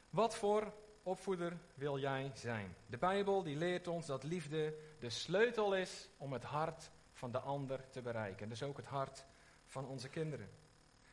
Wat 0.09 0.35
voor 0.35 0.73
opvoeder 1.03 1.57
wil 1.73 1.99
jij 1.99 2.31
zijn? 2.33 2.75
De 2.85 2.97
Bijbel 2.97 3.43
die 3.43 3.55
leert 3.55 3.87
ons 3.87 4.05
dat 4.05 4.23
liefde 4.23 4.73
de 4.99 5.09
sleutel 5.09 5.75
is 5.75 6.09
om 6.17 6.33
het 6.33 6.43
hart 6.43 6.89
van 7.13 7.31
de 7.31 7.39
ander 7.39 7.89
te 7.89 8.01
bereiken. 8.01 8.49
Dus 8.49 8.63
ook 8.63 8.77
het 8.77 8.85
hart 8.85 9.25
van 9.65 9.87
onze 9.87 10.09
kinderen. 10.09 10.49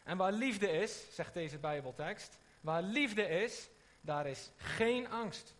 En 0.04 0.16
waar 0.16 0.32
liefde 0.32 0.70
is, 0.70 1.14
zegt 1.14 1.34
deze 1.34 1.58
Bijbeltekst, 1.58 2.38
waar 2.60 2.82
liefde 2.82 3.28
is, 3.28 3.68
daar 4.00 4.26
is 4.26 4.50
geen 4.56 5.10
angst. 5.10 5.54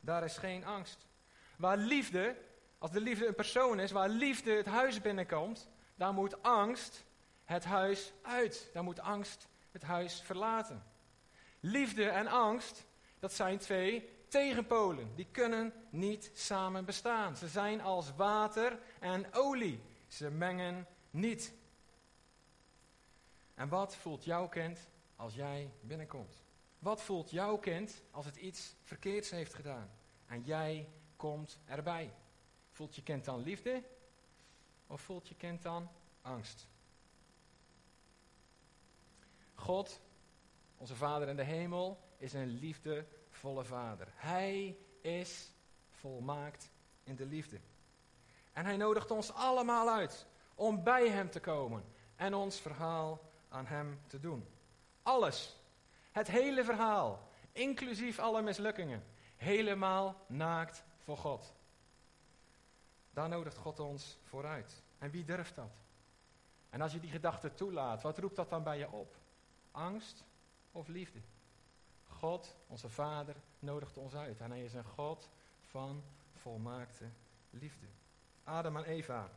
Daar 0.00 0.24
is 0.24 0.36
geen 0.36 0.64
angst. 0.64 1.06
Waar 1.56 1.76
liefde, 1.76 2.36
als 2.78 2.90
de 2.90 3.00
liefde 3.00 3.26
een 3.26 3.34
persoon 3.34 3.80
is, 3.80 3.90
waar 3.90 4.08
liefde 4.08 4.52
het 4.52 4.66
huis 4.66 5.00
binnenkomt, 5.00 5.68
daar 5.94 6.12
moet 6.12 6.42
angst 6.42 7.04
het 7.44 7.64
huis 7.64 8.12
uit. 8.22 8.70
Daar 8.72 8.82
moet 8.82 9.00
angst 9.00 9.48
het 9.70 9.82
huis 9.82 10.22
verlaten. 10.22 10.82
Liefde 11.60 12.08
en 12.08 12.26
angst, 12.26 12.86
dat 13.18 13.32
zijn 13.32 13.58
twee 13.58 14.08
tegenpolen. 14.28 15.14
Die 15.14 15.26
kunnen 15.30 15.72
niet 15.90 16.30
samen 16.34 16.84
bestaan. 16.84 17.36
Ze 17.36 17.48
zijn 17.48 17.80
als 17.80 18.14
water 18.16 18.78
en 19.00 19.34
olie. 19.34 19.80
Ze 20.08 20.30
mengen 20.30 20.86
niet. 21.10 21.52
En 23.54 23.68
wat 23.68 23.96
voelt 23.96 24.24
jouw 24.24 24.48
kind 24.48 24.88
als 25.16 25.34
jij 25.34 25.72
binnenkomt? 25.80 26.42
Wat 26.78 27.02
voelt 27.02 27.30
jouw 27.30 27.56
kind 27.56 28.02
als 28.10 28.26
het 28.26 28.36
iets 28.36 28.74
verkeerds 28.82 29.30
heeft 29.30 29.54
gedaan 29.54 29.90
en 30.26 30.42
jij 30.42 30.88
komt 31.16 31.58
erbij? 31.64 32.14
Voelt 32.70 32.94
je 32.94 33.02
kind 33.02 33.24
dan 33.24 33.42
liefde 33.42 33.82
of 34.86 35.00
voelt 35.00 35.28
je 35.28 35.34
kind 35.34 35.62
dan 35.62 35.88
angst? 36.22 36.68
God, 39.54 40.00
onze 40.76 40.96
Vader 40.96 41.28
in 41.28 41.36
de 41.36 41.42
hemel, 41.42 42.07
is 42.18 42.32
een 42.32 42.58
liefdevolle 42.58 43.64
Vader. 43.64 44.08
Hij 44.14 44.78
is 45.00 45.50
volmaakt 45.90 46.70
in 47.04 47.16
de 47.16 47.26
liefde. 47.26 47.60
En 48.52 48.64
hij 48.64 48.76
nodigt 48.76 49.10
ons 49.10 49.32
allemaal 49.32 49.88
uit 49.88 50.26
om 50.54 50.82
bij 50.82 51.08
Hem 51.08 51.30
te 51.30 51.40
komen 51.40 51.84
en 52.16 52.34
ons 52.34 52.60
verhaal 52.60 53.20
aan 53.48 53.66
Hem 53.66 54.00
te 54.06 54.20
doen. 54.20 54.46
Alles, 55.02 55.56
het 56.12 56.28
hele 56.28 56.64
verhaal, 56.64 57.28
inclusief 57.52 58.18
alle 58.18 58.42
mislukkingen, 58.42 59.04
helemaal 59.36 60.24
naakt 60.26 60.84
voor 60.98 61.16
God. 61.16 61.54
Daar 63.10 63.28
nodigt 63.28 63.56
God 63.56 63.80
ons 63.80 64.18
vooruit. 64.24 64.82
En 64.98 65.10
wie 65.10 65.24
durft 65.24 65.54
dat? 65.54 65.70
En 66.70 66.80
als 66.80 66.92
je 66.92 67.00
die 67.00 67.10
gedachte 67.10 67.54
toelaat, 67.54 68.02
wat 68.02 68.18
roept 68.18 68.36
dat 68.36 68.50
dan 68.50 68.62
bij 68.62 68.78
je 68.78 68.90
op? 68.90 69.16
Angst 69.70 70.24
of 70.72 70.88
liefde? 70.88 71.18
God, 72.18 72.56
onze 72.66 72.88
Vader, 72.88 73.36
nodigt 73.58 73.96
ons 73.96 74.14
uit. 74.14 74.40
En 74.40 74.50
hij 74.50 74.64
is 74.64 74.74
een 74.74 74.84
God 74.84 75.28
van 75.62 76.02
volmaakte 76.34 77.04
liefde. 77.50 77.86
Adam 78.44 78.76
en 78.76 78.84
Eva. 78.84 79.30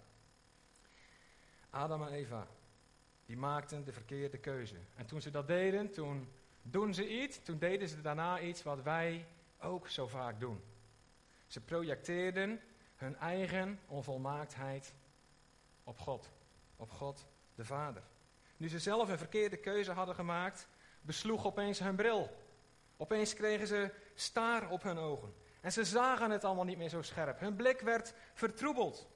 Adam 1.70 2.04
en 2.04 2.13
Eva, 2.13 2.48
die 3.26 3.38
maakten 3.38 3.84
de 3.84 3.94
verkeerde 3.94 4.38
keuze. 4.38 4.76
En 4.96 5.06
toen 5.06 5.22
ze 5.22 5.32
dat 5.32 5.48
deden, 5.48 5.91
toen 5.91 6.28
doen 6.62 6.94
ze 6.94 7.22
iets, 7.22 7.44
toen 7.44 7.58
deden 7.58 7.89
ze 7.89 8.02
daarna 8.02 8.39
iets 8.39 8.63
wat 8.63 8.82
wij 8.82 9.26
ook 9.60 9.88
zo 9.88 10.08
vaak 10.08 10.39
doen. 10.39 10.62
Ze 11.48 11.62
projecteerden 11.62 12.62
hun 12.96 13.15
eigen 13.15 13.80
onvolmaaktheid 13.88 14.94
op 15.84 16.00
God, 16.00 16.30
op 16.76 16.91
God 16.91 17.26
de 17.56 17.65
Vader. 17.65 18.04
Nu 18.58 18.70
ze 18.70 18.80
zelf 18.80 19.10
een 19.10 19.17
verkeerde 19.17 19.58
keuze 19.58 19.91
hadden 19.91 20.15
gemaakt, 20.15 20.67
besloeg 21.02 21.46
opeens 21.46 21.80
hun 21.80 21.96
bril. 21.96 22.40
Opeens 23.02 23.34
kregen 23.34 23.68
ze 23.68 23.92
staar 24.16 24.70
op 24.70 24.84
hun 24.84 24.98
ogen. 24.98 25.34
En 25.62 25.72
ze 25.72 25.86
zagen 25.86 26.32
het 26.32 26.44
allemaal 26.44 26.66
niet 26.66 26.78
meer 26.78 26.90
zo 26.90 27.02
scherp. 27.02 27.40
Hun 27.40 27.56
blik 27.56 27.80
werd 27.80 28.14
vertroebeld. 28.34 29.08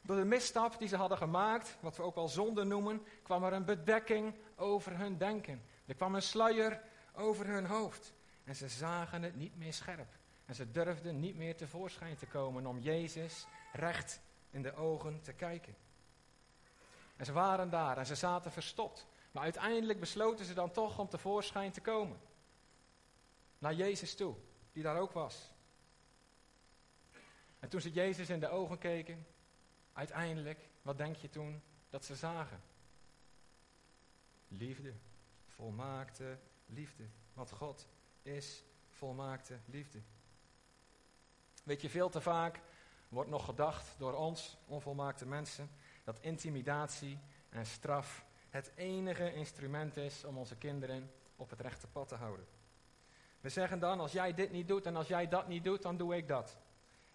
Door 0.00 0.16
de 0.16 0.24
misstap 0.24 0.78
die 0.78 0.88
ze 0.88 0.96
hadden 0.96 1.18
gemaakt, 1.18 1.76
wat 1.80 1.96
we 1.96 2.02
ook 2.02 2.16
al 2.16 2.28
zonde 2.28 2.64
noemen, 2.64 3.06
kwam 3.22 3.44
er 3.44 3.52
een 3.52 3.64
bedekking 3.64 4.34
over 4.56 4.98
hun 4.98 5.18
denken. 5.18 5.62
Er 5.86 5.94
kwam 5.94 6.14
een 6.14 6.22
sluier 6.22 6.80
over 7.14 7.46
hun 7.46 7.66
hoofd. 7.66 8.12
En 8.44 8.56
ze 8.56 8.68
zagen 8.68 9.22
het 9.22 9.36
niet 9.36 9.56
meer 9.56 9.72
scherp. 9.72 10.08
En 10.46 10.54
ze 10.54 10.70
durfden 10.70 11.20
niet 11.20 11.36
meer 11.36 11.56
tevoorschijn 11.56 12.16
te 12.16 12.26
komen 12.26 12.66
om 12.66 12.78
Jezus 12.78 13.46
recht 13.72 14.20
in 14.50 14.62
de 14.62 14.74
ogen 14.74 15.20
te 15.20 15.32
kijken. 15.32 15.76
En 17.16 17.24
ze 17.24 17.32
waren 17.32 17.70
daar 17.70 17.98
en 17.98 18.06
ze 18.06 18.14
zaten 18.14 18.52
verstopt. 18.52 19.06
Maar 19.30 19.42
uiteindelijk 19.42 20.00
besloten 20.00 20.44
ze 20.44 20.54
dan 20.54 20.70
toch 20.70 20.98
om 20.98 21.08
tevoorschijn 21.08 21.72
te 21.72 21.80
komen. 21.80 22.34
Naar 23.58 23.74
Jezus 23.74 24.14
toe, 24.14 24.34
die 24.72 24.82
daar 24.82 25.00
ook 25.00 25.12
was. 25.12 25.52
En 27.58 27.68
toen 27.68 27.80
ze 27.80 27.92
Jezus 27.92 28.30
in 28.30 28.40
de 28.40 28.48
ogen 28.48 28.78
keken, 28.78 29.26
uiteindelijk, 29.92 30.68
wat 30.82 30.98
denk 30.98 31.16
je 31.16 31.28
toen 31.28 31.62
dat 31.90 32.04
ze 32.04 32.14
zagen? 32.14 32.62
Liefde, 34.48 34.92
volmaakte 35.46 36.38
liefde. 36.66 37.04
Want 37.34 37.50
God 37.50 37.88
is 38.22 38.64
volmaakte 38.90 39.58
liefde. 39.64 40.00
Weet 41.64 41.80
je, 41.80 41.90
veel 41.90 42.08
te 42.08 42.20
vaak 42.20 42.60
wordt 43.08 43.30
nog 43.30 43.44
gedacht 43.44 43.94
door 43.98 44.12
ons, 44.12 44.56
onvolmaakte 44.66 45.26
mensen, 45.26 45.70
dat 46.04 46.20
intimidatie 46.20 47.18
en 47.48 47.66
straf 47.66 48.24
het 48.50 48.72
enige 48.74 49.32
instrument 49.32 49.96
is 49.96 50.24
om 50.24 50.38
onze 50.38 50.56
kinderen 50.56 51.10
op 51.36 51.50
het 51.50 51.60
rechte 51.60 51.86
pad 51.86 52.08
te 52.08 52.14
houden. 52.14 52.46
We 53.46 53.52
zeggen 53.52 53.78
dan, 53.78 54.00
als 54.00 54.12
jij 54.12 54.34
dit 54.34 54.50
niet 54.50 54.68
doet 54.68 54.86
en 54.86 54.96
als 54.96 55.08
jij 55.08 55.28
dat 55.28 55.48
niet 55.48 55.64
doet, 55.64 55.82
dan 55.82 55.96
doe 55.96 56.16
ik 56.16 56.28
dat. 56.28 56.56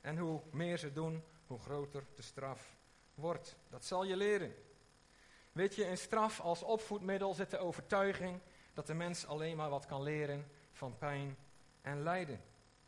En 0.02 0.18
hoe 0.18 0.42
meer 0.52 0.78
ze 0.78 0.94
doen, 0.94 1.24
hoe 1.48 1.60
groter 1.60 2.04
de 2.16 2.22
straf 2.22 2.78
wordt. 3.14 3.56
Dat 3.70 3.86
zal 3.86 4.04
je 4.04 4.16
leren. 4.16 4.56
Weet 5.52 5.76
je, 5.76 5.86
in 5.86 5.98
straf 5.98 6.40
als 6.40 6.64
opvoedmiddel 6.64 7.34
zit 7.34 7.50
de 7.50 7.58
overtuiging 7.58 8.40
dat 8.74 8.88
de 8.88 8.94
mens 8.94 9.26
alleen 9.26 9.58
maar 9.58 9.70
wat 9.70 9.86
kan 9.86 10.04
leren 10.04 10.48
van 10.72 10.98
pijn 10.98 11.38
en 11.82 12.04
lijden. 12.04 12.42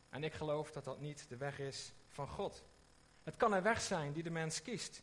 En 0.10 0.24
ik 0.24 0.34
geloof 0.34 0.72
dat 0.72 0.84
dat 0.84 1.00
niet 1.00 1.26
de 1.30 1.38
weg 1.38 1.60
is 1.60 1.94
van 2.08 2.28
God. 2.28 2.64
Het 3.24 3.36
kan 3.36 3.54
een 3.54 3.64
weg 3.64 3.82
zijn 3.82 4.14
die 4.14 4.24
de 4.24 4.30
mens 4.30 4.62
kiest, 4.62 5.02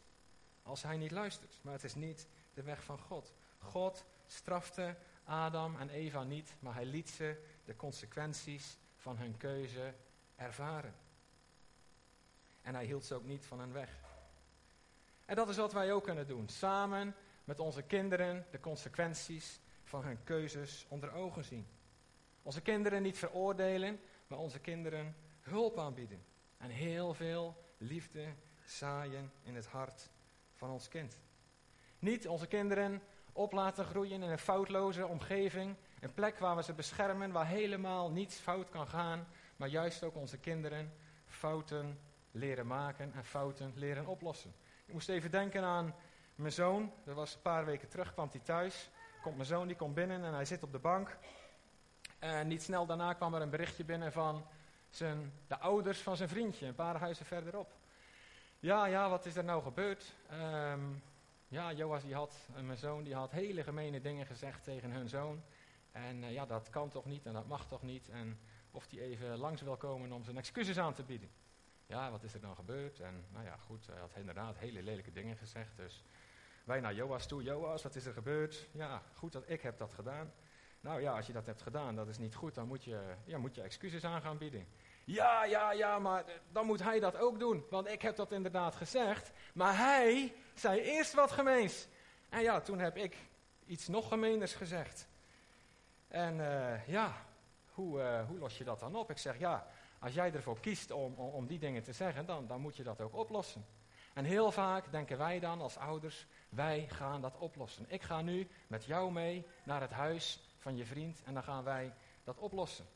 als 0.62 0.82
hij 0.82 0.96
niet 0.96 1.10
luistert, 1.10 1.58
maar 1.62 1.72
het 1.72 1.84
is 1.84 1.94
niet 1.94 2.26
de 2.54 2.62
weg 2.62 2.82
van 2.82 2.98
God. 2.98 3.34
God 3.58 4.04
strafte 4.26 4.96
Adam 5.24 5.76
en 5.76 5.90
Eva 5.90 6.22
niet, 6.22 6.54
maar 6.58 6.74
hij 6.74 6.84
liet 6.84 7.10
ze 7.10 7.36
de 7.64 7.76
consequenties 7.76 8.78
van 8.96 9.16
hun 9.16 9.36
keuze 9.36 9.94
ervaren. 10.36 10.94
En 12.62 12.74
hij 12.74 12.84
hield 12.84 13.04
ze 13.04 13.14
ook 13.14 13.24
niet 13.24 13.46
van 13.46 13.60
hen 13.60 13.72
weg. 13.72 13.90
En 15.26 15.36
dat 15.36 15.48
is 15.48 15.56
wat 15.56 15.72
wij 15.72 15.92
ook 15.92 16.04
kunnen 16.04 16.26
doen. 16.26 16.48
Samen 16.48 17.14
met 17.44 17.60
onze 17.60 17.82
kinderen 17.82 18.46
de 18.50 18.60
consequenties 18.60 19.60
van 19.84 20.04
hun 20.04 20.24
keuzes 20.24 20.86
onder 20.88 21.12
ogen 21.12 21.44
zien. 21.44 21.66
Onze 22.42 22.60
kinderen 22.60 23.02
niet 23.02 23.18
veroordelen, 23.18 24.00
maar 24.26 24.38
onze 24.38 24.58
kinderen 24.58 25.16
hulp 25.40 25.78
aanbieden. 25.78 26.24
En 26.58 26.70
heel 26.70 27.14
veel 27.14 27.56
liefde 27.78 28.34
zaaien 28.64 29.32
in 29.42 29.54
het 29.54 29.66
hart 29.66 30.10
van 30.54 30.70
ons 30.70 30.88
kind. 30.88 31.18
Niet 31.98 32.28
onze 32.28 32.46
kinderen 32.46 33.02
op 33.32 33.52
laten 33.52 33.84
groeien 33.84 34.22
in 34.22 34.30
een 34.30 34.38
foutloze 34.38 35.06
omgeving. 35.06 35.76
Een 36.00 36.14
plek 36.14 36.38
waar 36.38 36.56
we 36.56 36.62
ze 36.62 36.72
beschermen, 36.72 37.32
waar 37.32 37.46
helemaal 37.46 38.10
niets 38.10 38.36
fout 38.36 38.68
kan 38.68 38.86
gaan. 38.86 39.26
Maar 39.56 39.68
juist 39.68 40.02
ook 40.02 40.14
onze 40.14 40.38
kinderen 40.38 40.92
fouten 41.26 41.98
leren 42.30 42.66
maken 42.66 43.12
en 43.14 43.24
fouten 43.24 43.72
leren 43.74 44.06
oplossen. 44.06 44.54
Ik 44.86 44.92
moest 44.92 45.08
even 45.08 45.30
denken 45.30 45.62
aan 45.62 45.94
mijn 46.34 46.52
zoon. 46.52 46.92
Dat 47.04 47.14
was 47.14 47.34
een 47.34 47.42
paar 47.42 47.64
weken 47.64 47.88
terug, 47.88 48.12
kwam 48.12 48.28
hij 48.30 48.40
thuis. 48.40 48.90
Komt 49.22 49.36
mijn 49.36 49.48
zoon, 49.48 49.66
die 49.66 49.76
komt 49.76 49.94
binnen 49.94 50.24
en 50.24 50.32
hij 50.32 50.44
zit 50.44 50.62
op 50.62 50.72
de 50.72 50.78
bank. 50.78 51.16
En 52.18 52.48
niet 52.48 52.62
snel 52.62 52.86
daarna 52.86 53.12
kwam 53.12 53.34
er 53.34 53.42
een 53.42 53.50
berichtje 53.50 53.84
binnen 53.84 54.12
van 54.12 54.46
zijn, 54.90 55.32
de 55.46 55.58
ouders 55.58 56.00
van 56.00 56.16
zijn 56.16 56.28
vriendje, 56.28 56.66
een 56.66 56.74
paar 56.74 56.96
huizen 56.96 57.26
verderop. 57.26 57.72
Ja, 58.58 58.84
ja, 58.84 59.08
wat 59.08 59.26
is 59.26 59.36
er 59.36 59.44
nou 59.44 59.62
gebeurd? 59.62 60.14
Um, 60.32 61.02
ja, 61.48 61.72
Joas 61.72 62.02
die 62.02 62.14
had, 62.14 62.34
mijn 62.62 62.78
zoon, 62.78 63.02
die 63.02 63.14
had 63.14 63.30
hele 63.30 63.62
gemene 63.62 64.00
dingen 64.00 64.26
gezegd 64.26 64.64
tegen 64.64 64.90
hun 64.90 65.08
zoon. 65.08 65.42
En 65.92 66.22
uh, 66.22 66.32
ja, 66.32 66.46
dat 66.46 66.70
kan 66.70 66.88
toch 66.88 67.04
niet 67.04 67.26
en 67.26 67.32
dat 67.32 67.46
mag 67.46 67.66
toch 67.66 67.82
niet. 67.82 68.08
En 68.08 68.38
of 68.70 68.86
die 68.86 69.00
even 69.00 69.36
langs 69.36 69.62
wil 69.62 69.76
komen 69.76 70.12
om 70.12 70.24
zijn 70.24 70.36
excuses 70.36 70.78
aan 70.78 70.94
te 70.94 71.02
bieden. 71.02 71.30
Ja, 71.86 72.10
wat 72.10 72.22
is 72.22 72.34
er 72.34 72.40
dan 72.40 72.54
gebeurd? 72.54 73.00
En 73.00 73.24
nou 73.32 73.44
ja, 73.44 73.56
goed, 73.56 73.86
hij 73.86 73.98
had 73.98 74.16
inderdaad 74.16 74.58
hele 74.58 74.82
lelijke 74.82 75.12
dingen 75.12 75.36
gezegd. 75.36 75.76
Dus 75.76 76.04
wij 76.64 76.80
naar 76.80 76.94
Joas 76.94 77.26
toe. 77.26 77.42
Joas, 77.42 77.82
wat 77.82 77.94
is 77.94 78.06
er 78.06 78.12
gebeurd? 78.12 78.68
Ja, 78.72 79.02
goed 79.14 79.32
dat 79.32 79.50
ik 79.50 79.60
heb 79.60 79.78
dat 79.78 79.92
gedaan. 79.92 80.32
Nou 80.80 81.00
ja, 81.00 81.16
als 81.16 81.26
je 81.26 81.32
dat 81.32 81.46
hebt 81.46 81.62
gedaan, 81.62 81.96
dat 81.96 82.08
is 82.08 82.18
niet 82.18 82.34
goed. 82.34 82.54
Dan 82.54 82.66
moet 82.66 82.84
je, 82.84 83.14
ja, 83.24 83.38
moet 83.38 83.54
je 83.54 83.62
excuses 83.62 84.04
aan 84.04 84.22
gaan 84.22 84.38
bieden. 84.38 84.66
Ja, 85.04 85.44
ja, 85.44 85.72
ja, 85.72 85.98
maar 85.98 86.24
dan 86.52 86.66
moet 86.66 86.82
hij 86.82 87.00
dat 87.00 87.16
ook 87.16 87.38
doen. 87.38 87.64
Want 87.70 87.88
ik 87.88 88.02
heb 88.02 88.16
dat 88.16 88.32
inderdaad 88.32 88.74
gezegd. 88.74 89.32
Maar 89.54 89.76
hij 89.76 90.34
zei 90.54 90.80
eerst 90.80 91.14
wat 91.14 91.30
gemeens. 91.30 91.88
En 92.28 92.42
ja, 92.42 92.60
toen 92.60 92.78
heb 92.78 92.96
ik 92.96 93.16
iets 93.66 93.88
nog 93.88 94.08
gemeeners 94.08 94.54
gezegd. 94.54 95.08
En 96.10 96.38
uh, 96.38 96.86
ja, 96.86 97.12
hoe, 97.66 98.00
uh, 98.00 98.26
hoe 98.26 98.38
los 98.38 98.58
je 98.58 98.64
dat 98.64 98.80
dan 98.80 98.94
op? 98.94 99.10
Ik 99.10 99.18
zeg, 99.18 99.38
ja, 99.38 99.66
als 99.98 100.14
jij 100.14 100.32
ervoor 100.32 100.60
kiest 100.60 100.90
om, 100.90 101.14
om, 101.14 101.28
om 101.28 101.46
die 101.46 101.58
dingen 101.58 101.82
te 101.82 101.92
zeggen, 101.92 102.26
dan, 102.26 102.46
dan 102.46 102.60
moet 102.60 102.76
je 102.76 102.82
dat 102.82 103.00
ook 103.00 103.14
oplossen. 103.14 103.64
En 104.14 104.24
heel 104.24 104.52
vaak 104.52 104.90
denken 104.90 105.18
wij 105.18 105.40
dan 105.40 105.60
als 105.60 105.76
ouders, 105.76 106.26
wij 106.48 106.86
gaan 106.88 107.20
dat 107.20 107.38
oplossen. 107.38 107.84
Ik 107.88 108.02
ga 108.02 108.20
nu 108.22 108.48
met 108.66 108.84
jou 108.84 109.12
mee 109.12 109.46
naar 109.64 109.80
het 109.80 109.90
huis 109.90 110.40
van 110.58 110.76
je 110.76 110.84
vriend 110.84 111.22
en 111.24 111.34
dan 111.34 111.42
gaan 111.42 111.64
wij 111.64 111.92
dat 112.24 112.38
oplossen. 112.38 112.86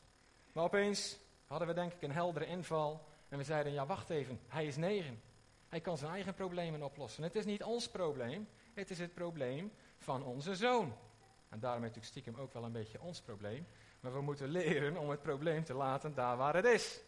Maar 0.51 0.63
opeens 0.63 1.17
hadden 1.47 1.67
we 1.67 1.73
denk 1.73 1.93
ik 1.93 2.01
een 2.01 2.11
heldere 2.11 2.45
inval 2.45 3.07
en 3.29 3.37
we 3.37 3.43
zeiden, 3.43 3.73
ja 3.73 3.85
wacht 3.85 4.09
even, 4.09 4.39
hij 4.47 4.65
is 4.65 4.75
negen. 4.75 5.21
Hij 5.69 5.81
kan 5.81 5.97
zijn 5.97 6.11
eigen 6.11 6.33
problemen 6.33 6.83
oplossen. 6.83 7.23
Het 7.23 7.35
is 7.35 7.45
niet 7.45 7.63
ons 7.63 7.89
probleem, 7.89 8.47
het 8.73 8.89
is 8.89 8.99
het 8.99 9.13
probleem 9.13 9.71
van 9.97 10.23
onze 10.23 10.55
zoon. 10.55 10.93
En 11.55 11.61
daarom 11.61 11.83
is 11.83 11.87
natuurlijk 11.87 12.11
stiekem 12.11 12.35
ook 12.43 12.53
wel 12.53 12.63
een 12.63 12.71
beetje 12.71 13.01
ons 13.01 13.21
probleem. 13.21 13.67
Maar 13.99 14.13
we 14.13 14.21
moeten 14.21 14.47
leren 14.47 14.97
om 14.97 15.09
het 15.09 15.21
probleem 15.21 15.63
te 15.63 15.73
laten 15.73 16.13
daar 16.13 16.37
waar 16.37 16.55
het 16.55 16.65
is. 16.65 17.01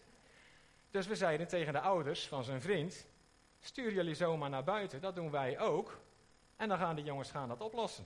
Dus 0.92 1.08
we 1.08 1.16
zeiden 1.16 1.48
tegen 1.48 1.74
de 1.74 1.80
ouders 1.80 2.28
van 2.28 2.44
zijn 2.44 2.62
vriend: 2.62 3.08
stuur 3.60 3.94
jullie 3.94 4.16
zomaar 4.16 4.50
naar 4.50 4.64
buiten, 4.64 5.02
dat 5.02 5.16
doen 5.16 5.32
wij 5.32 5.60
ook. 5.60 6.00
En 6.56 6.70
dan 6.70 6.78
gaan 6.78 6.96
de 6.96 7.04
jongens 7.04 7.32
gaan 7.32 7.48
dat 7.48 7.62
oplossen. 7.62 8.06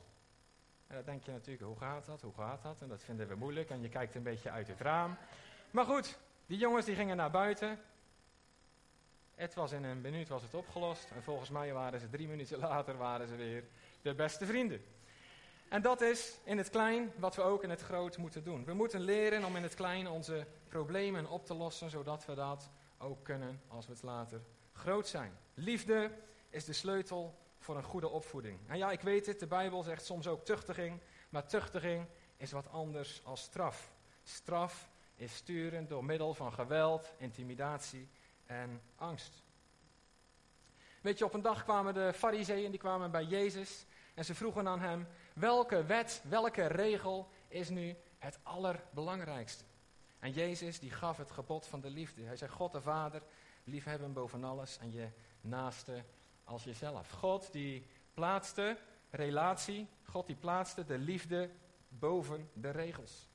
En 0.88 0.96
dan 0.96 1.06
denk 1.06 1.24
je 1.24 1.32
natuurlijk, 1.32 1.66
hoe 1.66 1.78
gaat 1.78 2.06
dat, 2.06 2.22
hoe 2.22 2.34
gaat 2.34 2.62
dat? 2.62 2.82
En 2.82 2.88
dat 2.88 3.04
vinden 3.04 3.28
we 3.28 3.36
moeilijk 3.36 3.70
en 3.70 3.82
je 3.82 3.90
kijkt 3.90 4.16
een 4.16 4.24
beetje 4.24 4.50
uit 4.50 4.68
het 4.68 4.82
raam. 4.82 5.18
Maar 5.72 5.86
goed, 5.86 6.18
die 6.46 6.58
jongens 6.58 6.86
die 6.86 6.96
gingen 6.96 7.18
naar 7.18 7.32
buiten. 7.32 7.80
Het 9.36 9.54
was 9.54 9.72
in 9.72 9.84
een 9.84 10.02
minuut 10.02 10.28
was 10.28 10.42
het 10.42 10.54
opgelost. 10.54 11.12
En 11.12 11.24
volgens 11.24 11.50
mij 11.50 11.74
waren 11.74 12.00
ze 12.00 12.10
drie 12.10 12.28
minuten 12.28 12.60
later 12.70 12.98
waren 12.98 13.28
ze 13.28 13.36
weer 13.36 13.64
de 14.02 14.14
beste 14.14 14.46
vrienden. 14.46 14.82
En 15.72 15.82
dat 15.82 16.02
is 16.02 16.40
in 16.44 16.58
het 16.58 16.70
klein 16.70 17.12
wat 17.18 17.36
we 17.36 17.42
ook 17.42 17.64
in 17.64 17.70
het 17.70 17.82
groot 17.82 18.18
moeten 18.18 18.44
doen. 18.44 18.66
We 18.66 18.74
moeten 18.74 19.02
leren 19.02 19.44
om 19.44 19.56
in 19.56 19.64
het 19.64 19.74
klein 19.74 20.08
onze 20.08 20.48
problemen 20.68 21.28
op 21.28 21.46
te 21.46 21.54
lossen, 21.54 21.90
zodat 21.90 22.26
we 22.26 22.34
dat 22.34 22.70
ook 22.98 23.24
kunnen 23.24 23.62
als 23.68 23.88
we 23.88 23.92
het 23.94 24.04
later 24.04 24.42
groot 24.74 25.08
zijn. 25.08 25.38
Liefde 25.54 26.12
is 26.50 26.66
de 26.66 26.74
sleutel 26.74 27.38
voor 27.58 27.78
een 27.78 27.84
goede 27.84 28.10
opvoeding. 28.10 28.60
En 28.68 28.78
ja, 28.78 28.92
ik 28.92 29.02
weet 29.02 29.26
het, 29.26 29.40
de 29.40 29.48
Bijbel 29.48 29.84
zegt 29.84 30.06
soms 30.06 30.28
ook 30.28 30.46
tuchtiging, 30.46 31.00
maar 31.30 31.48
tuchtiging 31.48 32.06
is 32.38 32.52
wat 32.52 32.70
anders 32.70 33.22
als 33.24 33.42
straf. 33.42 33.94
Straf 34.24 34.90
is 35.16 35.36
sturen 35.36 35.88
door 35.88 36.06
middel 36.06 36.34
van 36.34 36.54
geweld, 36.54 37.14
intimidatie 37.18 38.10
en 38.46 38.82
angst. 38.96 39.44
Weet 41.02 41.18
je, 41.18 41.26
op 41.26 41.34
een 41.34 41.42
dag 41.42 41.64
kwamen 41.64 41.94
de 41.94 42.14
fariseeën, 42.14 42.72
die 42.72 42.80
kwamen 42.80 43.12
bij 43.12 43.24
Jezus 43.24 43.86
en 44.14 44.26
ze 44.26 44.36
vroegen 44.36 44.68
aan 44.68 44.80
hem, 44.80 45.08
welke 45.34 45.86
wet, 45.86 46.22
welke 46.30 46.66
regel 46.66 47.30
is 47.48 47.70
nu 47.70 47.96
het 48.18 48.40
allerbelangrijkste? 48.44 49.64
En 50.20 50.32
Jezus 50.32 50.80
die 50.80 50.92
gaf 50.92 51.18
het 51.18 51.32
gebod 51.32 51.68
van 51.68 51.82
de 51.82 51.90
liefde. 51.90 52.24
Hij 52.24 52.36
zei, 52.36 52.52
God 52.52 52.72
de 52.72 52.82
Vader, 52.82 53.22
liefhebben 53.64 54.14
boven 54.14 54.44
alles 54.44 54.78
en 54.78 54.92
je 54.92 55.10
naaste 55.42 56.04
als 56.44 56.64
jezelf. 56.64 57.10
God 57.10 57.52
die 57.52 57.86
plaatste 58.14 58.78
relatie, 59.10 59.88
God 60.04 60.28
die 60.28 60.36
plaatste 60.36 60.86
de 60.86 60.98
liefde 60.98 61.50
boven 61.90 62.50
de 62.54 62.70
regels. 62.70 63.30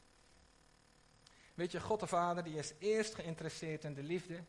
Weet 1.54 1.72
je, 1.72 1.80
God 1.80 2.00
de 2.00 2.06
Vader 2.06 2.44
die 2.44 2.56
is 2.56 2.74
eerst 2.78 3.14
geïnteresseerd 3.14 3.84
in 3.84 3.94
de 3.94 4.02
liefde 4.02 4.44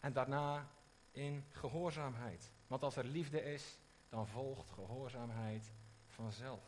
en 0.00 0.12
daarna 0.12 0.68
in 1.10 1.44
gehoorzaamheid. 1.50 2.52
Want 2.66 2.82
als 2.82 2.96
er 2.96 3.04
liefde 3.04 3.42
is, 3.42 3.78
dan 4.08 4.28
volgt 4.28 4.70
gehoorzaamheid 4.70 5.72
vanzelf. 6.22 6.60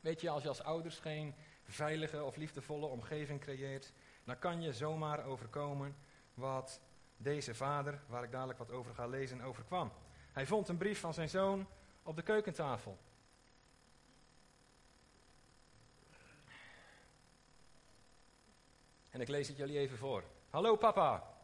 Weet 0.00 0.20
je, 0.20 0.30
als 0.30 0.42
je 0.42 0.48
als 0.48 0.62
ouders 0.62 0.98
geen 0.98 1.34
veilige 1.64 2.24
of 2.24 2.36
liefdevolle 2.36 2.86
omgeving 2.86 3.40
creëert, 3.40 3.92
dan 4.24 4.38
kan 4.38 4.62
je 4.62 4.72
zomaar 4.72 5.24
overkomen 5.24 5.96
wat 6.34 6.80
deze 7.16 7.54
vader, 7.54 8.00
waar 8.06 8.24
ik 8.24 8.30
dadelijk 8.30 8.58
wat 8.58 8.70
over 8.70 8.94
ga 8.94 9.06
lezen, 9.06 9.40
overkwam. 9.40 9.92
Hij 10.32 10.46
vond 10.46 10.68
een 10.68 10.76
brief 10.76 11.00
van 11.00 11.14
zijn 11.14 11.28
zoon 11.28 11.66
op 12.02 12.16
de 12.16 12.22
keukentafel. 12.22 12.98
En 19.10 19.20
ik 19.20 19.28
lees 19.28 19.48
het 19.48 19.56
jullie 19.56 19.78
even 19.78 19.98
voor. 19.98 20.24
Hallo 20.50 20.76
papa. 20.76 21.34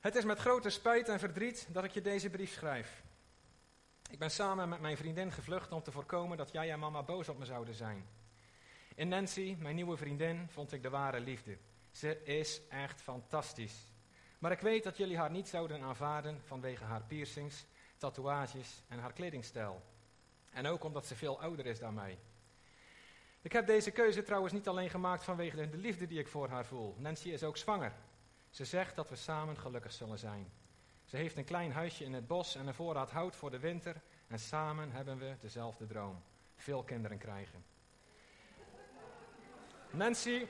Het 0.00 0.14
is 0.14 0.24
met 0.24 0.38
grote 0.38 0.70
spijt 0.70 1.08
en 1.08 1.18
verdriet 1.18 1.68
dat 1.70 1.84
ik 1.84 1.90
je 1.90 2.00
deze 2.00 2.30
brief 2.30 2.52
schrijf. 2.52 3.02
Ik 4.10 4.18
ben 4.18 4.30
samen 4.30 4.68
met 4.68 4.80
mijn 4.80 4.96
vriendin 4.96 5.32
gevlucht 5.32 5.72
om 5.72 5.82
te 5.82 5.92
voorkomen 5.92 6.36
dat 6.36 6.52
jij 6.52 6.72
en 6.72 6.78
mama 6.78 7.02
boos 7.02 7.28
op 7.28 7.38
me 7.38 7.44
zouden 7.44 7.74
zijn. 7.74 8.06
In 8.94 9.08
Nancy, 9.08 9.56
mijn 9.58 9.74
nieuwe 9.74 9.96
vriendin, 9.96 10.48
vond 10.48 10.72
ik 10.72 10.82
de 10.82 10.90
ware 10.90 11.20
liefde. 11.20 11.58
Ze 11.90 12.22
is 12.24 12.60
echt 12.68 13.02
fantastisch. 13.02 13.92
Maar 14.38 14.52
ik 14.52 14.60
weet 14.60 14.84
dat 14.84 14.96
jullie 14.96 15.16
haar 15.16 15.30
niet 15.30 15.48
zouden 15.48 15.82
aanvaarden 15.82 16.40
vanwege 16.44 16.84
haar 16.84 17.02
piercings, 17.02 17.66
tatoeages 17.96 18.82
en 18.88 18.98
haar 18.98 19.12
kledingstijl. 19.12 19.82
En 20.50 20.66
ook 20.66 20.84
omdat 20.84 21.06
ze 21.06 21.16
veel 21.16 21.40
ouder 21.40 21.66
is 21.66 21.78
dan 21.78 21.94
mij. 21.94 22.18
Ik 23.42 23.52
heb 23.52 23.66
deze 23.66 23.90
keuze 23.90 24.22
trouwens 24.22 24.52
niet 24.52 24.68
alleen 24.68 24.90
gemaakt 24.90 25.24
vanwege 25.24 25.68
de 25.68 25.76
liefde 25.76 26.06
die 26.06 26.18
ik 26.18 26.28
voor 26.28 26.48
haar 26.48 26.66
voel. 26.66 26.94
Nancy 26.98 27.28
is 27.28 27.42
ook 27.42 27.56
zwanger. 27.56 27.92
Ze 28.50 28.64
zegt 28.64 28.96
dat 28.96 29.08
we 29.08 29.16
samen 29.16 29.58
gelukkig 29.58 29.92
zullen 29.92 30.18
zijn. 30.18 30.52
Ze 31.08 31.16
heeft 31.16 31.36
een 31.36 31.44
klein 31.44 31.72
huisje 31.72 32.04
in 32.04 32.12
het 32.12 32.26
bos 32.26 32.54
en 32.54 32.66
een 32.66 32.74
voorraad 32.74 33.10
hout 33.10 33.36
voor 33.36 33.50
de 33.50 33.58
winter. 33.58 34.00
En 34.26 34.38
samen 34.38 34.90
hebben 34.92 35.18
we 35.18 35.36
dezelfde 35.40 35.86
droom: 35.86 36.22
veel 36.56 36.82
kinderen 36.82 37.18
krijgen. 37.18 37.64
Nancy 39.90 40.46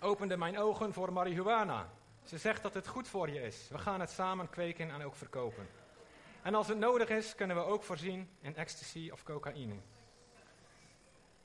opende 0.00 0.36
mijn 0.36 0.58
ogen 0.58 0.92
voor 0.92 1.12
marihuana. 1.12 1.90
Ze 2.22 2.38
zegt 2.38 2.62
dat 2.62 2.74
het 2.74 2.86
goed 2.86 3.08
voor 3.08 3.30
je 3.30 3.42
is. 3.42 3.68
We 3.68 3.78
gaan 3.78 4.00
het 4.00 4.10
samen 4.10 4.50
kweken 4.50 4.90
en 4.90 5.02
ook 5.02 5.14
verkopen. 5.14 5.68
En 6.42 6.54
als 6.54 6.68
het 6.68 6.78
nodig 6.78 7.08
is, 7.08 7.34
kunnen 7.34 7.56
we 7.56 7.62
ook 7.62 7.82
voorzien 7.82 8.28
in 8.40 8.56
ecstasy 8.56 9.10
of 9.12 9.22
cocaïne. 9.22 9.74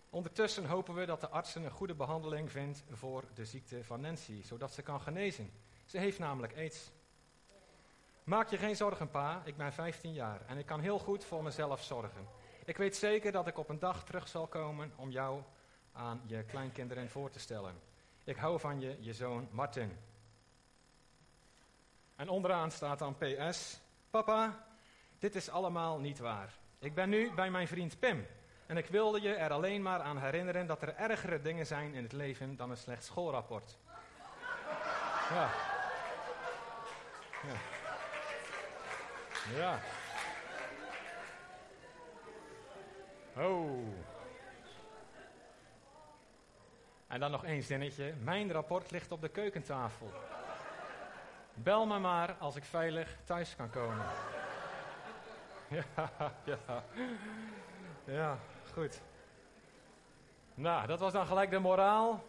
Ondertussen 0.09 0.65
hopen 0.65 0.93
we 0.93 1.05
dat 1.05 1.21
de 1.21 1.29
artsen 1.29 1.63
een 1.63 1.71
goede 1.71 1.95
behandeling 1.95 2.51
vindt 2.51 2.83
voor 2.91 3.23
de 3.33 3.45
ziekte 3.45 3.83
van 3.83 4.01
Nancy, 4.01 4.43
zodat 4.43 4.73
ze 4.73 4.81
kan 4.81 5.01
genezen. 5.01 5.51
Ze 5.85 5.97
heeft 5.97 6.19
namelijk 6.19 6.55
aids. 6.55 6.91
Maak 8.25 8.49
je 8.49 8.57
geen 8.57 8.75
zorgen, 8.75 9.09
pa. 9.09 9.41
Ik 9.43 9.57
ben 9.57 9.73
15 9.73 10.13
jaar 10.13 10.41
en 10.45 10.57
ik 10.57 10.65
kan 10.65 10.79
heel 10.79 10.99
goed 10.99 11.25
voor 11.25 11.43
mezelf 11.43 11.83
zorgen. 11.83 12.27
Ik 12.65 12.77
weet 12.77 12.95
zeker 12.95 13.31
dat 13.31 13.47
ik 13.47 13.57
op 13.57 13.69
een 13.69 13.79
dag 13.79 14.03
terug 14.03 14.27
zal 14.27 14.47
komen 14.47 14.93
om 14.95 15.09
jou 15.09 15.41
aan 15.91 16.21
je 16.25 16.43
kleinkinderen 16.43 17.09
voor 17.09 17.29
te 17.29 17.39
stellen. 17.39 17.79
Ik 18.23 18.35
hou 18.35 18.59
van 18.59 18.79
je, 18.79 18.97
je 18.99 19.13
zoon 19.13 19.47
Martin. 19.51 19.97
En 22.15 22.29
onderaan 22.29 22.71
staat 22.71 22.99
dan 22.99 23.15
PS. 23.17 23.79
Papa, 24.09 24.65
dit 25.19 25.35
is 25.35 25.49
allemaal 25.49 25.99
niet 25.99 26.19
waar. 26.19 26.53
Ik 26.79 26.93
ben 26.93 27.09
nu 27.09 27.33
bij 27.33 27.51
mijn 27.51 27.67
vriend 27.67 27.99
Pim. 27.99 28.27
En 28.65 28.77
ik 28.77 28.87
wilde 28.87 29.21
je 29.21 29.33
er 29.33 29.51
alleen 29.51 29.81
maar 29.81 30.01
aan 30.01 30.17
herinneren 30.17 30.67
dat 30.67 30.81
er 30.81 30.95
ergere 30.95 31.41
dingen 31.41 31.65
zijn 31.65 31.93
in 31.93 32.03
het 32.03 32.13
leven 32.13 32.55
dan 32.55 32.69
een 32.69 32.77
slecht 32.77 33.03
schoolrapport. 33.03 33.77
Ja. 35.29 35.49
Ja. 37.47 37.74
Ja. 39.53 39.79
Oh. 43.37 43.93
En 47.07 47.19
dan 47.19 47.31
nog 47.31 47.45
één 47.45 47.63
zinnetje. 47.63 48.13
Mijn 48.23 48.51
rapport 48.51 48.91
ligt 48.91 49.11
op 49.11 49.21
de 49.21 49.29
keukentafel. 49.29 50.11
Bel 51.53 51.85
me 51.85 51.99
maar 51.99 52.35
als 52.39 52.55
ik 52.55 52.63
veilig 52.63 53.17
thuis 53.23 53.55
kan 53.55 53.69
komen. 53.69 54.05
Ja, 55.67 55.83
ja. 56.43 56.83
Ja, 58.03 58.37
goed. 58.73 59.01
Nou, 60.53 60.87
dat 60.87 60.99
was 60.99 61.13
dan 61.13 61.27
gelijk 61.27 61.49
de 61.49 61.59
moraal 61.59 62.23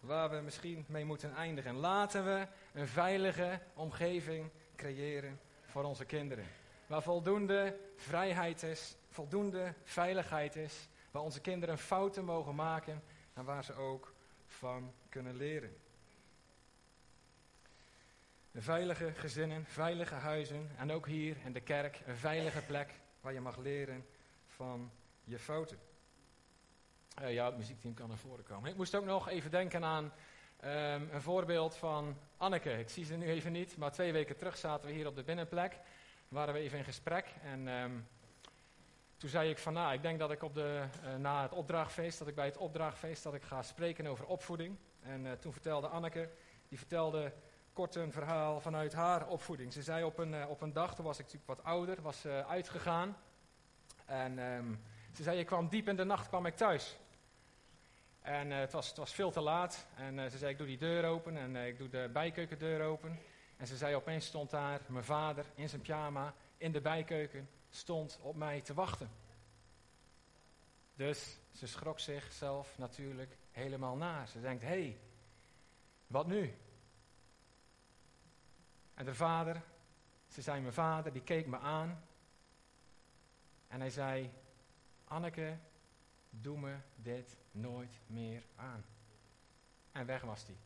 waar 0.00 0.30
we 0.30 0.36
misschien 0.36 0.84
mee 0.88 1.04
moeten 1.04 1.34
eindigen. 1.34 1.74
Laten 1.76 2.24
we 2.24 2.46
een 2.72 2.88
veilige 2.88 3.60
omgeving 3.74 4.50
creëren 4.76 5.40
voor 5.72 5.84
onze 5.84 6.04
kinderen. 6.04 6.44
Waar 6.86 7.02
voldoende 7.02 7.78
vrijheid 7.96 8.62
is, 8.62 8.96
voldoende 9.08 9.74
veiligheid 9.84 10.56
is. 10.56 10.88
Waar 11.10 11.22
onze 11.22 11.40
kinderen 11.40 11.78
fouten 11.78 12.24
mogen 12.24 12.54
maken 12.54 13.02
en 13.34 13.44
waar 13.44 13.64
ze 13.64 13.74
ook 13.74 14.14
van 14.46 14.92
kunnen 15.08 15.36
leren. 15.36 15.76
Veilige 18.54 19.12
gezinnen, 19.12 19.64
veilige 19.64 20.14
huizen 20.14 20.70
en 20.76 20.92
ook 20.92 21.06
hier 21.06 21.36
in 21.44 21.52
de 21.52 21.60
kerk 21.60 22.00
een 22.06 22.16
veilige 22.16 22.62
plek 22.62 22.94
waar 23.20 23.32
je 23.32 23.40
mag 23.40 23.56
leren 23.56 24.06
van 24.46 24.90
je 25.24 25.38
fouten. 25.38 25.78
Uh, 27.22 27.32
ja, 27.32 27.46
het 27.46 27.56
muziekteam 27.56 27.94
kan 27.94 28.08
naar 28.08 28.16
voren 28.16 28.44
komen. 28.44 28.70
Ik 28.70 28.76
moest 28.76 28.94
ook 28.94 29.04
nog 29.04 29.28
even 29.28 29.50
denken 29.50 29.84
aan 29.84 30.12
um, 30.64 31.08
een 31.12 31.22
voorbeeld 31.22 31.76
van 31.76 32.16
Anneke. 32.36 32.78
Ik 32.78 32.88
zie 32.88 33.04
ze 33.04 33.16
nu 33.16 33.26
even 33.26 33.52
niet, 33.52 33.76
maar 33.76 33.92
twee 33.92 34.12
weken 34.12 34.36
terug 34.36 34.56
zaten 34.56 34.88
we 34.88 34.94
hier 34.94 35.06
op 35.06 35.16
de 35.16 35.22
binnenplek. 35.22 35.78
Waren 36.28 36.54
we 36.54 36.60
even 36.60 36.78
in 36.78 36.84
gesprek 36.84 37.26
en 37.42 37.68
um, 37.68 38.08
toen 39.16 39.30
zei 39.30 39.50
ik 39.50 39.58
van, 39.58 39.72
nou, 39.72 39.92
ik 39.92 40.02
denk 40.02 40.18
dat 40.18 40.30
ik 40.30 40.42
op 40.42 40.54
de, 40.54 40.84
uh, 41.04 41.14
na 41.14 41.42
het 41.42 41.52
opdrachtfeest, 41.52 42.18
dat 42.18 42.28
ik 42.28 42.34
bij 42.34 42.44
het 42.44 42.56
opdrachtfeest, 42.56 43.22
dat 43.22 43.34
ik 43.34 43.42
ga 43.42 43.62
spreken 43.62 44.06
over 44.06 44.26
opvoeding. 44.26 44.76
En 45.00 45.24
uh, 45.24 45.32
toen 45.32 45.52
vertelde 45.52 45.86
Anneke, 45.86 46.30
die 46.68 46.78
vertelde 46.78 47.32
kort 47.72 47.94
een 47.94 48.12
verhaal 48.12 48.60
vanuit 48.60 48.92
haar 48.92 49.28
opvoeding. 49.28 49.72
Ze 49.72 49.82
zei 49.82 50.04
op 50.04 50.18
een, 50.18 50.32
uh, 50.32 50.50
op 50.50 50.60
een 50.60 50.72
dag, 50.72 50.94
toen 50.94 51.04
was 51.04 51.18
ik 51.18 51.24
natuurlijk 51.24 51.58
wat 51.58 51.64
ouder, 51.64 52.02
was 52.02 52.26
uitgegaan. 52.26 53.16
En 54.04 54.38
um, 54.38 54.82
ze 55.14 55.22
zei, 55.22 55.38
ik 55.38 55.46
kwam 55.46 55.68
diep 55.68 55.88
in 55.88 55.96
de 55.96 56.04
nacht 56.04 56.28
kwam 56.28 56.46
ik 56.46 56.56
thuis. 56.56 56.96
En 58.22 58.50
uh, 58.50 58.58
het, 58.58 58.72
was, 58.72 58.88
het 58.88 58.96
was 58.96 59.12
veel 59.12 59.30
te 59.30 59.40
laat. 59.40 59.86
En 59.96 60.30
ze 60.30 60.38
zei, 60.38 60.52
ik 60.52 60.58
doe 60.58 60.66
die 60.66 60.78
deur 60.78 61.04
open 61.04 61.36
en 61.36 61.56
ik 61.56 61.78
doe 61.78 61.88
de 61.88 62.10
bijkeukendeur 62.12 62.84
open. 62.84 63.18
En 63.56 63.66
ze 63.66 63.76
zei, 63.76 63.94
opeens 63.94 64.26
stond 64.26 64.50
daar 64.50 64.80
mijn 64.86 65.04
vader 65.04 65.44
in 65.54 65.68
zijn 65.68 65.80
pyjama 65.80 66.34
in 66.56 66.72
de 66.72 66.80
bijkeuken, 66.80 67.48
stond 67.70 68.18
op 68.22 68.36
mij 68.36 68.60
te 68.60 68.74
wachten. 68.74 69.10
Dus 70.94 71.38
ze 71.52 71.66
schrok 71.66 72.00
zichzelf 72.00 72.78
natuurlijk 72.78 73.36
helemaal 73.50 73.96
na. 73.96 74.26
Ze 74.26 74.40
denkt, 74.40 74.62
hé, 74.62 74.68
hey, 74.68 75.00
wat 76.06 76.26
nu? 76.26 76.54
En 78.94 79.04
de 79.04 79.14
vader, 79.14 79.62
ze 80.28 80.42
zei 80.42 80.60
mijn 80.60 80.72
vader, 80.72 81.12
die 81.12 81.22
keek 81.22 81.46
me 81.46 81.58
aan. 81.58 82.04
En 83.68 83.80
hij 83.80 83.90
zei, 83.90 84.30
Anneke, 85.04 85.58
doe 86.30 86.58
me 86.58 86.76
dit 86.96 87.36
nooit 87.52 88.00
meer 88.06 88.46
aan. 88.56 88.84
En 89.92 90.06
weg 90.06 90.22
was 90.22 90.44
die. 90.44 90.58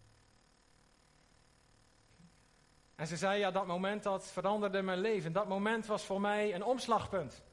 En 2.94 3.06
ze 3.06 3.16
zei, 3.16 3.38
ja, 3.38 3.50
dat 3.50 3.66
moment 3.66 4.02
dat 4.02 4.30
veranderde 4.30 4.82
mijn 4.82 4.98
leven. 4.98 5.32
Dat 5.32 5.48
moment 5.48 5.86
was 5.86 6.04
voor 6.04 6.20
mij 6.20 6.54
een 6.54 6.64
omslagpunt. 6.64 7.44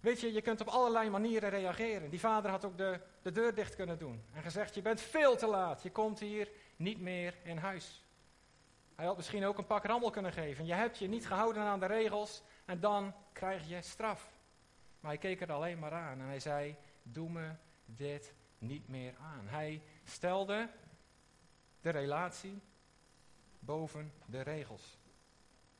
Weet 0.00 0.20
je, 0.20 0.32
je 0.32 0.40
kunt 0.40 0.60
op 0.60 0.68
allerlei 0.68 1.10
manieren 1.10 1.50
reageren. 1.50 2.10
Die 2.10 2.20
vader 2.20 2.50
had 2.50 2.64
ook 2.64 2.76
de, 2.76 3.00
de 3.22 3.32
deur 3.32 3.54
dicht 3.54 3.74
kunnen 3.74 3.98
doen. 3.98 4.24
En 4.32 4.42
gezegd, 4.42 4.74
je 4.74 4.82
bent 4.82 5.00
veel 5.00 5.36
te 5.36 5.46
laat. 5.46 5.82
Je 5.82 5.90
komt 5.90 6.18
hier 6.18 6.50
niet 6.76 7.00
meer 7.00 7.34
in 7.42 7.56
huis. 7.56 8.04
Hij 8.94 9.06
had 9.06 9.16
misschien 9.16 9.44
ook 9.44 9.58
een 9.58 9.66
pak 9.66 9.84
rammel 9.84 10.10
kunnen 10.10 10.32
geven. 10.32 10.66
Je 10.66 10.74
hebt 10.74 10.98
je 10.98 11.08
niet 11.08 11.26
gehouden 11.26 11.62
aan 11.62 11.80
de 11.80 11.86
regels 11.86 12.42
en 12.64 12.80
dan 12.80 13.14
krijg 13.32 13.68
je 13.68 13.82
straf. 13.82 14.30
Maar 15.00 15.10
hij 15.10 15.20
keek 15.20 15.40
er 15.40 15.52
alleen 15.52 15.78
maar 15.78 15.92
aan 15.92 16.20
en 16.20 16.26
hij 16.26 16.40
zei, 16.40 16.76
doe 17.02 17.30
me 17.30 17.50
dit 17.96 18.34
niet 18.58 18.88
meer 18.88 19.14
aan. 19.16 19.46
Hij 19.48 19.82
stelde 20.04 20.70
de 21.80 21.90
relatie 21.90 22.60
boven 23.58 24.12
de 24.26 24.40
regels. 24.40 24.98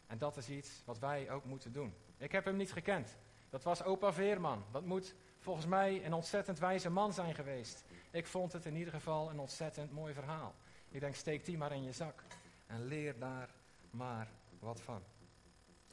En 0.07 0.19
dat 0.19 0.37
is 0.37 0.49
iets 0.49 0.83
wat 0.85 0.99
wij 0.99 1.31
ook 1.31 1.45
moeten 1.45 1.73
doen. 1.73 1.95
Ik 2.17 2.33
heb 2.33 2.45
hem 2.45 2.57
niet 2.57 2.73
gekend. 2.73 3.19
Dat 3.51 3.63
was 3.63 3.83
opa 3.83 4.13
Veerman. 4.13 4.65
Dat 4.73 4.85
moet 4.85 5.15
volgens 5.39 5.67
mij 5.67 6.05
een 6.05 6.13
ontzettend 6.13 6.59
wijze 6.59 6.91
man 6.91 7.13
zijn 7.13 7.35
geweest. 7.35 7.85
Ik 8.11 8.27
vond 8.27 8.53
het 8.53 8.67
in 8.67 8.77
ieder 8.77 8.93
geval 8.93 9.31
een 9.31 9.41
ontzettend 9.41 9.93
mooi 9.93 10.15
verhaal. 10.15 10.55
Ik 10.89 11.01
denk, 11.01 11.15
steek 11.15 11.45
die 11.45 11.57
maar 11.57 11.73
in 11.73 11.83
je 11.83 11.93
zak 11.93 12.25
en 12.67 12.87
leer 12.87 13.19
daar 13.19 13.51
maar 13.91 14.29
wat 14.59 14.81
van. 14.81 15.03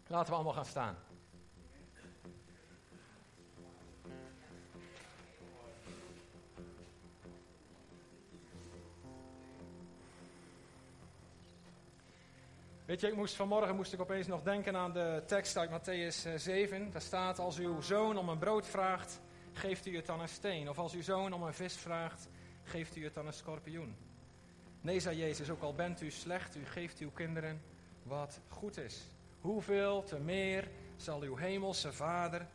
Laten 0.07 0.29
we 0.29 0.35
allemaal 0.35 0.53
gaan 0.53 0.65
staan. 0.65 0.97
Weet 12.87 13.01
je, 13.01 13.07
ik 13.07 13.15
moest 13.15 13.35
vanmorgen 13.35 13.75
moest 13.75 13.93
ik 13.93 14.01
opeens 14.01 14.27
nog 14.27 14.41
denken 14.41 14.75
aan 14.75 14.93
de 14.93 15.23
tekst 15.25 15.57
uit 15.57 15.69
Matthäus 15.69 16.35
7. 16.35 16.85
Eh, 16.85 16.91
Daar 16.91 17.01
staat, 17.01 17.39
als 17.39 17.57
uw 17.57 17.81
zoon 17.81 18.17
om 18.17 18.29
een 18.29 18.37
brood 18.37 18.67
vraagt, 18.67 19.19
geeft 19.53 19.85
u 19.85 19.95
het 19.95 20.05
dan 20.05 20.21
een 20.21 20.29
steen. 20.29 20.69
Of 20.69 20.79
als 20.79 20.93
uw 20.93 21.01
zoon 21.01 21.33
om 21.33 21.43
een 21.43 21.53
vis 21.53 21.75
vraagt, 21.75 22.27
geeft 22.63 22.95
u 22.95 23.03
het 23.03 23.13
dan 23.13 23.27
een 23.27 23.33
schorpioen. 23.33 23.95
Nee, 24.81 24.99
zei 24.99 25.17
Jezus, 25.17 25.49
ook 25.49 25.61
al 25.61 25.73
bent 25.73 26.01
u 26.01 26.11
slecht, 26.11 26.55
u 26.55 26.65
geeft 26.65 26.99
uw 26.99 27.11
kinderen 27.11 27.61
wat 28.03 28.39
goed 28.47 28.77
is. 28.77 29.03
Hoeveel 29.39 30.03
te 30.03 30.19
meer 30.19 30.69
zal 30.95 31.21
uw 31.21 31.35
hemelse 31.35 31.93
Vader 31.93 32.47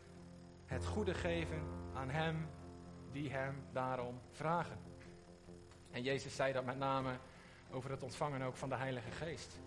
het 0.66 0.86
goede 0.86 1.14
geven 1.14 1.62
aan 1.94 2.10
hem 2.10 2.48
die 3.10 3.30
hem 3.30 3.64
daarom 3.72 4.20
vragen. 4.30 4.78
En 5.90 6.02
Jezus 6.02 6.34
zei 6.36 6.52
dat 6.52 6.64
met 6.64 6.78
name 6.78 7.16
over 7.70 7.90
het 7.90 8.02
ontvangen 8.02 8.42
ook 8.42 8.56
van 8.56 8.68
de 8.68 8.76
Heilige 8.76 9.10
Geest. 9.10 9.60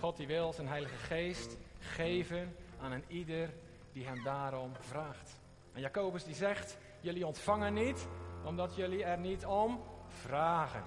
God 0.00 0.16
die 0.16 0.26
wil 0.26 0.52
zijn 0.52 0.68
Heilige 0.68 0.96
Geest 0.96 1.56
geven 1.78 2.56
aan 2.80 2.92
een 2.92 3.04
ieder 3.08 3.54
die 3.92 4.06
hem 4.06 4.22
daarom 4.24 4.72
vraagt. 4.80 5.40
En 5.72 5.80
Jacobus 5.80 6.24
die 6.24 6.34
zegt, 6.34 6.76
jullie 7.00 7.26
ontvangen 7.26 7.74
niet 7.74 8.06
omdat 8.44 8.74
jullie 8.74 9.04
er 9.04 9.18
niet 9.18 9.46
om 9.46 9.82
vragen. 10.08 10.82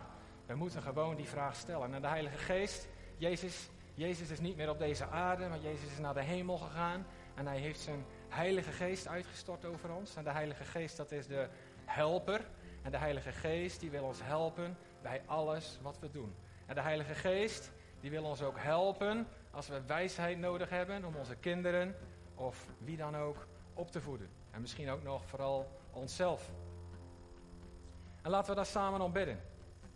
We 0.45 0.55
moeten 0.55 0.81
gewoon 0.81 1.15
die 1.15 1.27
vraag 1.27 1.55
stellen. 1.55 1.93
En 1.93 2.01
de 2.01 2.07
Heilige 2.07 2.37
Geest, 2.37 2.87
Jezus, 3.17 3.69
Jezus 3.93 4.29
is 4.29 4.39
niet 4.39 4.57
meer 4.57 4.69
op 4.69 4.79
deze 4.79 5.07
aarde, 5.07 5.47
maar 5.47 5.59
Jezus 5.59 5.91
is 5.91 5.99
naar 5.99 6.13
de 6.13 6.23
hemel 6.23 6.57
gegaan. 6.57 7.05
En 7.35 7.47
hij 7.47 7.57
heeft 7.57 7.79
zijn 7.79 8.05
Heilige 8.29 8.71
Geest 8.71 9.07
uitgestort 9.07 9.65
over 9.65 9.93
ons. 9.93 10.15
En 10.15 10.23
de 10.23 10.31
Heilige 10.31 10.63
Geest, 10.63 10.97
dat 10.97 11.11
is 11.11 11.27
de 11.27 11.47
helper. 11.85 12.47
En 12.81 12.91
de 12.91 12.97
Heilige 12.97 13.31
Geest, 13.31 13.79
die 13.79 13.89
wil 13.89 14.03
ons 14.03 14.23
helpen 14.23 14.77
bij 15.01 15.21
alles 15.25 15.79
wat 15.81 15.99
we 15.99 16.11
doen. 16.11 16.35
En 16.65 16.75
de 16.75 16.81
Heilige 16.81 17.13
Geest, 17.13 17.71
die 17.99 18.09
wil 18.09 18.23
ons 18.23 18.41
ook 18.41 18.57
helpen 18.59 19.27
als 19.51 19.67
we 19.67 19.81
wijsheid 19.85 20.37
nodig 20.37 20.69
hebben 20.69 21.05
om 21.05 21.15
onze 21.15 21.35
kinderen 21.35 21.95
of 22.35 22.65
wie 22.77 22.97
dan 22.97 23.17
ook 23.17 23.47
op 23.73 23.91
te 23.91 24.01
voeden. 24.01 24.29
En 24.51 24.61
misschien 24.61 24.89
ook 24.89 25.03
nog 25.03 25.25
vooral 25.25 25.79
onszelf. 25.91 26.51
En 28.21 28.29
laten 28.29 28.49
we 28.49 28.55
daar 28.55 28.65
samen 28.65 29.01
om 29.01 29.11
bidden. 29.11 29.39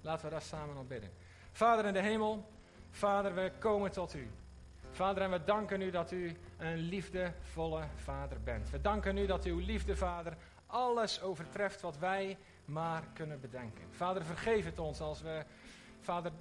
Laten 0.01 0.25
we 0.25 0.31
daar 0.31 0.41
samen 0.41 0.77
op 0.77 0.89
bidden. 0.89 1.09
Vader 1.51 1.85
in 1.85 1.93
de 1.93 2.01
hemel, 2.01 2.45
Vader, 2.89 3.33
we 3.33 3.51
komen 3.59 3.91
tot 3.91 4.13
u. 4.13 4.29
Vader, 4.91 5.23
en 5.23 5.31
we 5.31 5.43
danken 5.43 5.81
u 5.81 5.91
dat 5.91 6.11
u 6.11 6.35
een 6.57 6.77
liefdevolle 6.77 7.83
Vader 7.95 8.41
bent. 8.43 8.69
We 8.69 8.81
danken 8.81 9.17
u 9.17 9.25
dat 9.25 9.43
uw 9.43 9.59
liefde, 9.59 9.95
Vader, 9.95 10.37
alles 10.65 11.21
overtreft 11.21 11.81
wat 11.81 11.97
wij 11.97 12.37
maar 12.65 13.03
kunnen 13.13 13.39
bedenken. 13.39 13.83
Vader, 13.89 14.25
vergeef 14.25 14.65
het 14.65 14.79
ons 14.79 15.01
als 15.01 15.21
we, 15.21 15.45
Vader, 15.99 16.31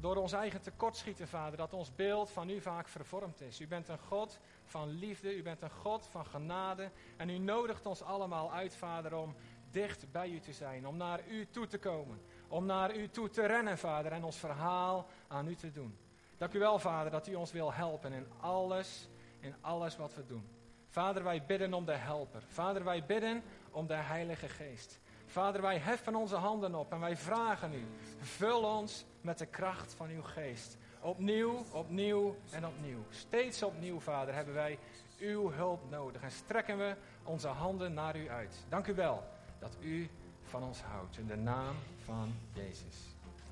door 0.00 0.16
ons 0.16 0.32
eigen 0.32 0.62
tekortschieten, 0.62 1.28
Vader, 1.28 1.56
dat 1.56 1.72
ons 1.72 1.94
beeld 1.94 2.30
van 2.30 2.50
u 2.50 2.60
vaak 2.60 2.88
vervormd 2.88 3.40
is. 3.40 3.60
U 3.60 3.66
bent 3.66 3.88
een 3.88 3.98
God 3.98 4.38
van 4.64 4.88
liefde, 4.88 5.36
u 5.36 5.42
bent 5.42 5.62
een 5.62 5.70
God 5.70 6.06
van 6.06 6.26
genade 6.26 6.90
en 7.16 7.28
u 7.28 7.38
nodigt 7.38 7.86
ons 7.86 8.02
allemaal 8.02 8.52
uit, 8.52 8.76
Vader, 8.76 9.14
om 9.14 9.34
dicht 9.70 10.12
bij 10.12 10.28
u 10.28 10.40
te 10.40 10.52
zijn, 10.52 10.86
om 10.86 10.96
naar 10.96 11.20
u 11.28 11.46
toe 11.50 11.66
te 11.66 11.78
komen 11.78 12.20
om 12.48 12.66
naar 12.66 12.96
u 12.96 13.08
toe 13.08 13.30
te 13.30 13.46
rennen, 13.46 13.78
Vader, 13.78 14.12
en 14.12 14.24
ons 14.24 14.36
verhaal 14.36 15.06
aan 15.28 15.48
u 15.48 15.54
te 15.54 15.72
doen. 15.72 15.98
Dank 16.36 16.52
u 16.52 16.58
wel, 16.58 16.78
Vader, 16.78 17.10
dat 17.10 17.26
u 17.26 17.34
ons 17.34 17.52
wil 17.52 17.72
helpen 17.72 18.12
in 18.12 18.26
alles, 18.40 19.08
in 19.40 19.54
alles 19.60 19.96
wat 19.96 20.14
we 20.14 20.26
doen. 20.26 20.48
Vader, 20.88 21.24
wij 21.24 21.44
bidden 21.46 21.74
om 21.74 21.84
de 21.84 21.92
helper. 21.92 22.42
Vader, 22.48 22.84
wij 22.84 23.04
bidden 23.04 23.42
om 23.70 23.86
de 23.86 23.94
Heilige 23.94 24.48
Geest. 24.48 25.00
Vader, 25.36 25.62
wij 25.62 25.78
heffen 25.78 26.14
onze 26.14 26.36
handen 26.36 26.74
op 26.74 26.92
en 26.92 27.00
wij 27.00 27.16
vragen 27.16 27.74
u, 27.74 27.86
vul 28.20 28.62
ons 28.62 29.04
met 29.20 29.38
de 29.38 29.46
kracht 29.46 29.94
van 29.94 30.08
uw 30.08 30.22
geest. 30.22 30.76
Opnieuw, 31.00 31.64
opnieuw 31.72 32.36
en 32.50 32.66
opnieuw. 32.66 33.04
Steeds 33.10 33.62
opnieuw, 33.62 34.00
Vader, 34.00 34.34
hebben 34.34 34.54
wij 34.54 34.78
uw 35.18 35.50
hulp 35.50 35.90
nodig 35.90 36.22
en 36.22 36.30
strekken 36.30 36.78
we 36.78 36.96
onze 37.24 37.48
handen 37.48 37.94
naar 37.94 38.16
u 38.16 38.28
uit. 38.28 38.64
Dank 38.68 38.86
u 38.86 38.94
wel 38.94 39.22
dat 39.58 39.76
u 39.80 40.10
van 40.42 40.62
ons 40.62 40.80
houdt. 40.80 41.18
In 41.18 41.26
de 41.26 41.36
naam 41.36 41.74
van 42.04 42.34
Jezus. 42.52 42.96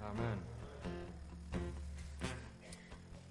Amen. 0.03 0.43